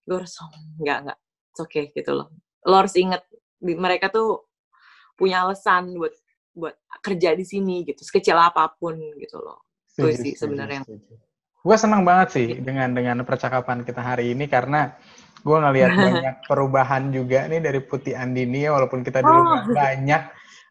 Gue 0.03 0.21
harus 0.21 0.35
oh, 0.43 0.51
nggak 0.83 0.99
nggak, 1.07 1.19
oke 1.57 1.71
okay 1.71 1.85
gitu 1.95 2.13
loh. 2.13 2.29
Lo 2.67 2.83
harus 2.83 2.95
inget 2.99 3.23
mereka 3.63 4.11
tuh 4.11 4.51
punya 5.15 5.47
alasan 5.47 5.95
buat 5.95 6.13
buat 6.51 6.75
kerja 7.01 7.39
di 7.39 7.47
sini 7.47 7.87
gitu, 7.87 8.03
sekecil 8.03 8.35
apa 8.35 8.67
pun 8.75 8.99
gitu 8.99 9.39
loh. 9.39 9.63
Itu 9.95 10.11
sih 10.19 10.35
sebenarnya. 10.35 10.83
Gue 11.61 11.77
senang 11.77 12.03
banget 12.03 12.29
sih 12.35 12.49
dengan 12.59 12.91
dengan 12.91 13.23
percakapan 13.23 13.87
kita 13.87 14.03
hari 14.03 14.35
ini 14.35 14.51
karena 14.51 14.99
gue 15.45 15.57
ngelihat 15.57 15.93
banyak 16.11 16.37
perubahan 16.51 17.13
juga 17.15 17.47
nih 17.47 17.61
dari 17.63 17.81
Putih 17.85 18.17
Andini 18.19 18.67
walaupun 18.67 19.07
kita 19.07 19.23
dulu 19.23 19.41
oh. 19.41 19.61
banyak 19.73 20.23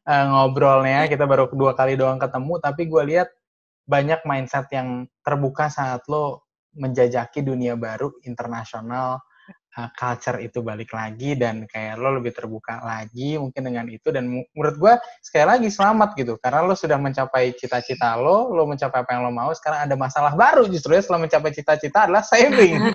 uh, 0.05 0.25
ngobrolnya 0.33 1.05
kita 1.09 1.25
baru 1.29 1.49
dua 1.53 1.73
kali 1.77 1.97
doang 1.97 2.17
ketemu 2.17 2.53
tapi 2.61 2.81
gue 2.89 3.03
lihat 3.15 3.29
banyak 3.89 4.21
mindset 4.21 4.69
yang 4.69 5.09
terbuka 5.25 5.65
saat 5.73 6.05
lo 6.05 6.45
menjajaki 6.77 7.41
dunia 7.41 7.73
baru 7.73 8.13
internasional 8.21 9.17
uh, 9.77 9.89
culture 9.93 10.39
itu 10.41 10.63
balik 10.65 10.89
lagi 10.95 11.37
dan 11.37 11.69
kayak 11.69 11.99
lo 11.99 12.17
lebih 12.17 12.33
terbuka 12.33 12.81
lagi 12.81 13.37
mungkin 13.37 13.61
dengan 13.69 13.85
itu 13.91 14.09
dan 14.09 14.25
menurut 14.29 14.75
gue 14.79 14.93
sekali 15.21 15.45
lagi 15.45 15.69
selamat 15.69 16.15
gitu. 16.17 16.33
Karena 16.41 16.65
lo 16.65 16.73
sudah 16.73 16.97
mencapai 16.97 17.53
cita-cita 17.53 18.17
lo 18.17 18.49
lo 18.49 18.65
mencapai 18.65 19.03
apa 19.03 19.11
yang 19.13 19.27
lo 19.27 19.31
mau 19.35 19.51
sekarang 19.53 19.85
ada 19.85 19.95
masalah 19.99 20.33
baru 20.33 20.65
justru 20.71 20.97
ya 20.97 21.01
setelah 21.03 21.27
mencapai 21.27 21.51
cita-cita 21.53 22.09
adalah 22.09 22.23
saving. 22.25 22.79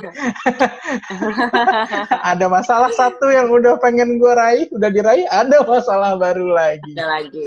Ada 2.34 2.46
masalah 2.48 2.90
satu 2.92 3.28
yang 3.28 3.50
udah 3.50 3.76
pengen 3.78 4.16
gue 4.16 4.32
raih 4.32 4.66
udah 4.72 4.88
diraih 4.90 5.26
ada 5.28 5.60
masalah 5.66 6.16
baru 6.16 6.48
lagi. 6.50 6.92
Ada 6.96 7.06
lagi. 7.06 7.44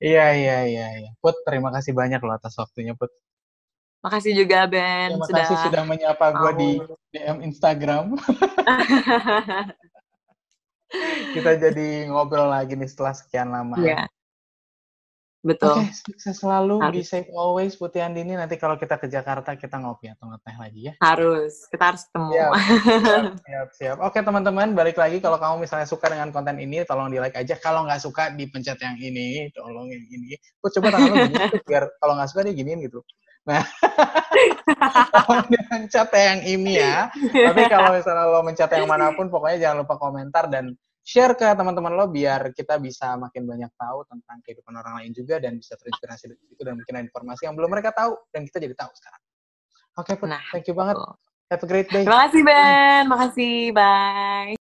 Iya 0.00 0.26
iya 0.36 0.58
iya 0.68 0.86
iya. 1.00 1.10
Put 1.24 1.40
terima 1.48 1.72
kasih 1.72 1.96
banyak 1.96 2.20
lo 2.20 2.36
atas 2.36 2.56
waktunya 2.60 2.92
Put. 2.92 3.08
Makasih 4.04 4.32
juga 4.38 4.68
Ben. 4.68 5.16
Terima 5.16 5.26
sudah 5.26 5.44
kasih 5.48 5.56
sudah 5.66 5.82
menyapa 5.82 6.26
gue 6.30 6.52
di 6.60 6.70
DM 7.16 7.40
Instagram. 7.48 8.12
Kita 11.34 11.50
jadi 11.56 12.06
ngobrol 12.12 12.52
lagi 12.52 12.76
nih 12.76 12.86
setelah 12.86 13.16
sekian 13.16 13.48
lama. 13.50 13.80
Iya. 13.80 14.04
Betul. 15.46 15.78
Oke, 15.78 15.86
okay, 15.86 15.94
sukses 15.94 16.42
selalu, 16.42 16.82
harus. 16.82 16.94
be 16.98 17.02
safe 17.06 17.30
always 17.30 17.78
Putih 17.78 18.02
Andini. 18.02 18.34
Nanti 18.34 18.58
kalau 18.58 18.74
kita 18.74 18.98
ke 18.98 19.06
Jakarta 19.06 19.54
kita 19.54 19.78
ngopi 19.78 20.10
atau 20.10 20.26
ngeteh 20.26 20.56
lagi 20.58 20.80
ya. 20.90 20.92
Harus, 20.98 21.70
kita 21.70 21.94
harus 21.94 22.02
ketemu. 22.10 22.30
Siap, 22.34 22.50
siap, 22.58 23.24
siap. 23.46 23.68
siap. 23.78 23.96
Oke 24.02 24.18
teman-teman, 24.26 24.74
balik 24.74 24.98
lagi 24.98 25.22
kalau 25.22 25.38
kamu 25.38 25.62
misalnya 25.62 25.86
suka 25.86 26.10
dengan 26.10 26.34
konten 26.34 26.58
ini, 26.58 26.82
tolong 26.82 27.14
di 27.14 27.22
like 27.22 27.38
aja. 27.38 27.54
Kalau 27.62 27.86
nggak 27.86 28.02
suka, 28.02 28.34
dipencet 28.34 28.74
yang 28.82 28.98
ini, 28.98 29.46
tolong 29.54 29.86
yang 29.86 30.02
ini. 30.10 30.34
Gue 30.34 30.70
coba 30.82 30.98
tangan 30.98 31.14
gini, 31.14 31.44
biar 31.62 31.94
kalau 32.02 32.18
nggak 32.18 32.28
suka 32.34 32.40
dia 32.42 32.54
giniin 32.58 32.82
gitu. 32.82 32.98
Nah, 33.46 33.62
tolong 35.14 35.46
mencet 35.46 36.10
yang 36.10 36.40
ini 36.42 36.82
ya. 36.82 37.06
Tapi 37.14 37.62
kalau 37.70 37.94
misalnya 37.94 38.26
lo 38.26 38.42
mencet 38.42 38.70
yang 38.74 38.90
mana 38.90 39.14
pun, 39.14 39.30
pokoknya 39.30 39.70
jangan 39.70 39.86
lupa 39.86 39.94
komentar 40.02 40.50
dan 40.50 40.74
share 41.06 41.38
ke 41.38 41.46
teman-teman 41.54 41.94
lo 41.94 42.10
biar 42.10 42.50
kita 42.50 42.82
bisa 42.82 43.14
makin 43.14 43.46
banyak 43.46 43.70
tahu 43.78 44.02
tentang 44.10 44.42
kehidupan 44.42 44.74
orang 44.74 44.98
lain 44.98 45.14
juga 45.14 45.38
dan 45.38 45.54
bisa 45.54 45.78
terinspirasi 45.78 46.34
dari 46.34 46.42
itu 46.50 46.62
dan 46.66 46.74
mungkin 46.74 46.98
ada 46.98 47.06
informasi 47.06 47.46
yang 47.46 47.54
belum 47.54 47.70
mereka 47.70 47.94
tahu 47.94 48.18
dan 48.34 48.42
kita 48.42 48.58
jadi 48.58 48.74
tahu 48.74 48.90
sekarang. 48.90 49.22
Oke, 49.96 50.12
okay, 50.18 50.26
nah, 50.26 50.42
thank 50.50 50.66
you 50.66 50.74
banget. 50.74 50.98
Have 51.46 51.62
a 51.62 51.68
great 51.70 51.86
day. 51.94 52.02
Terima 52.02 52.26
kasih 52.26 52.42
Ben, 52.42 53.02
makasih, 53.06 53.70
bye. 53.70 54.55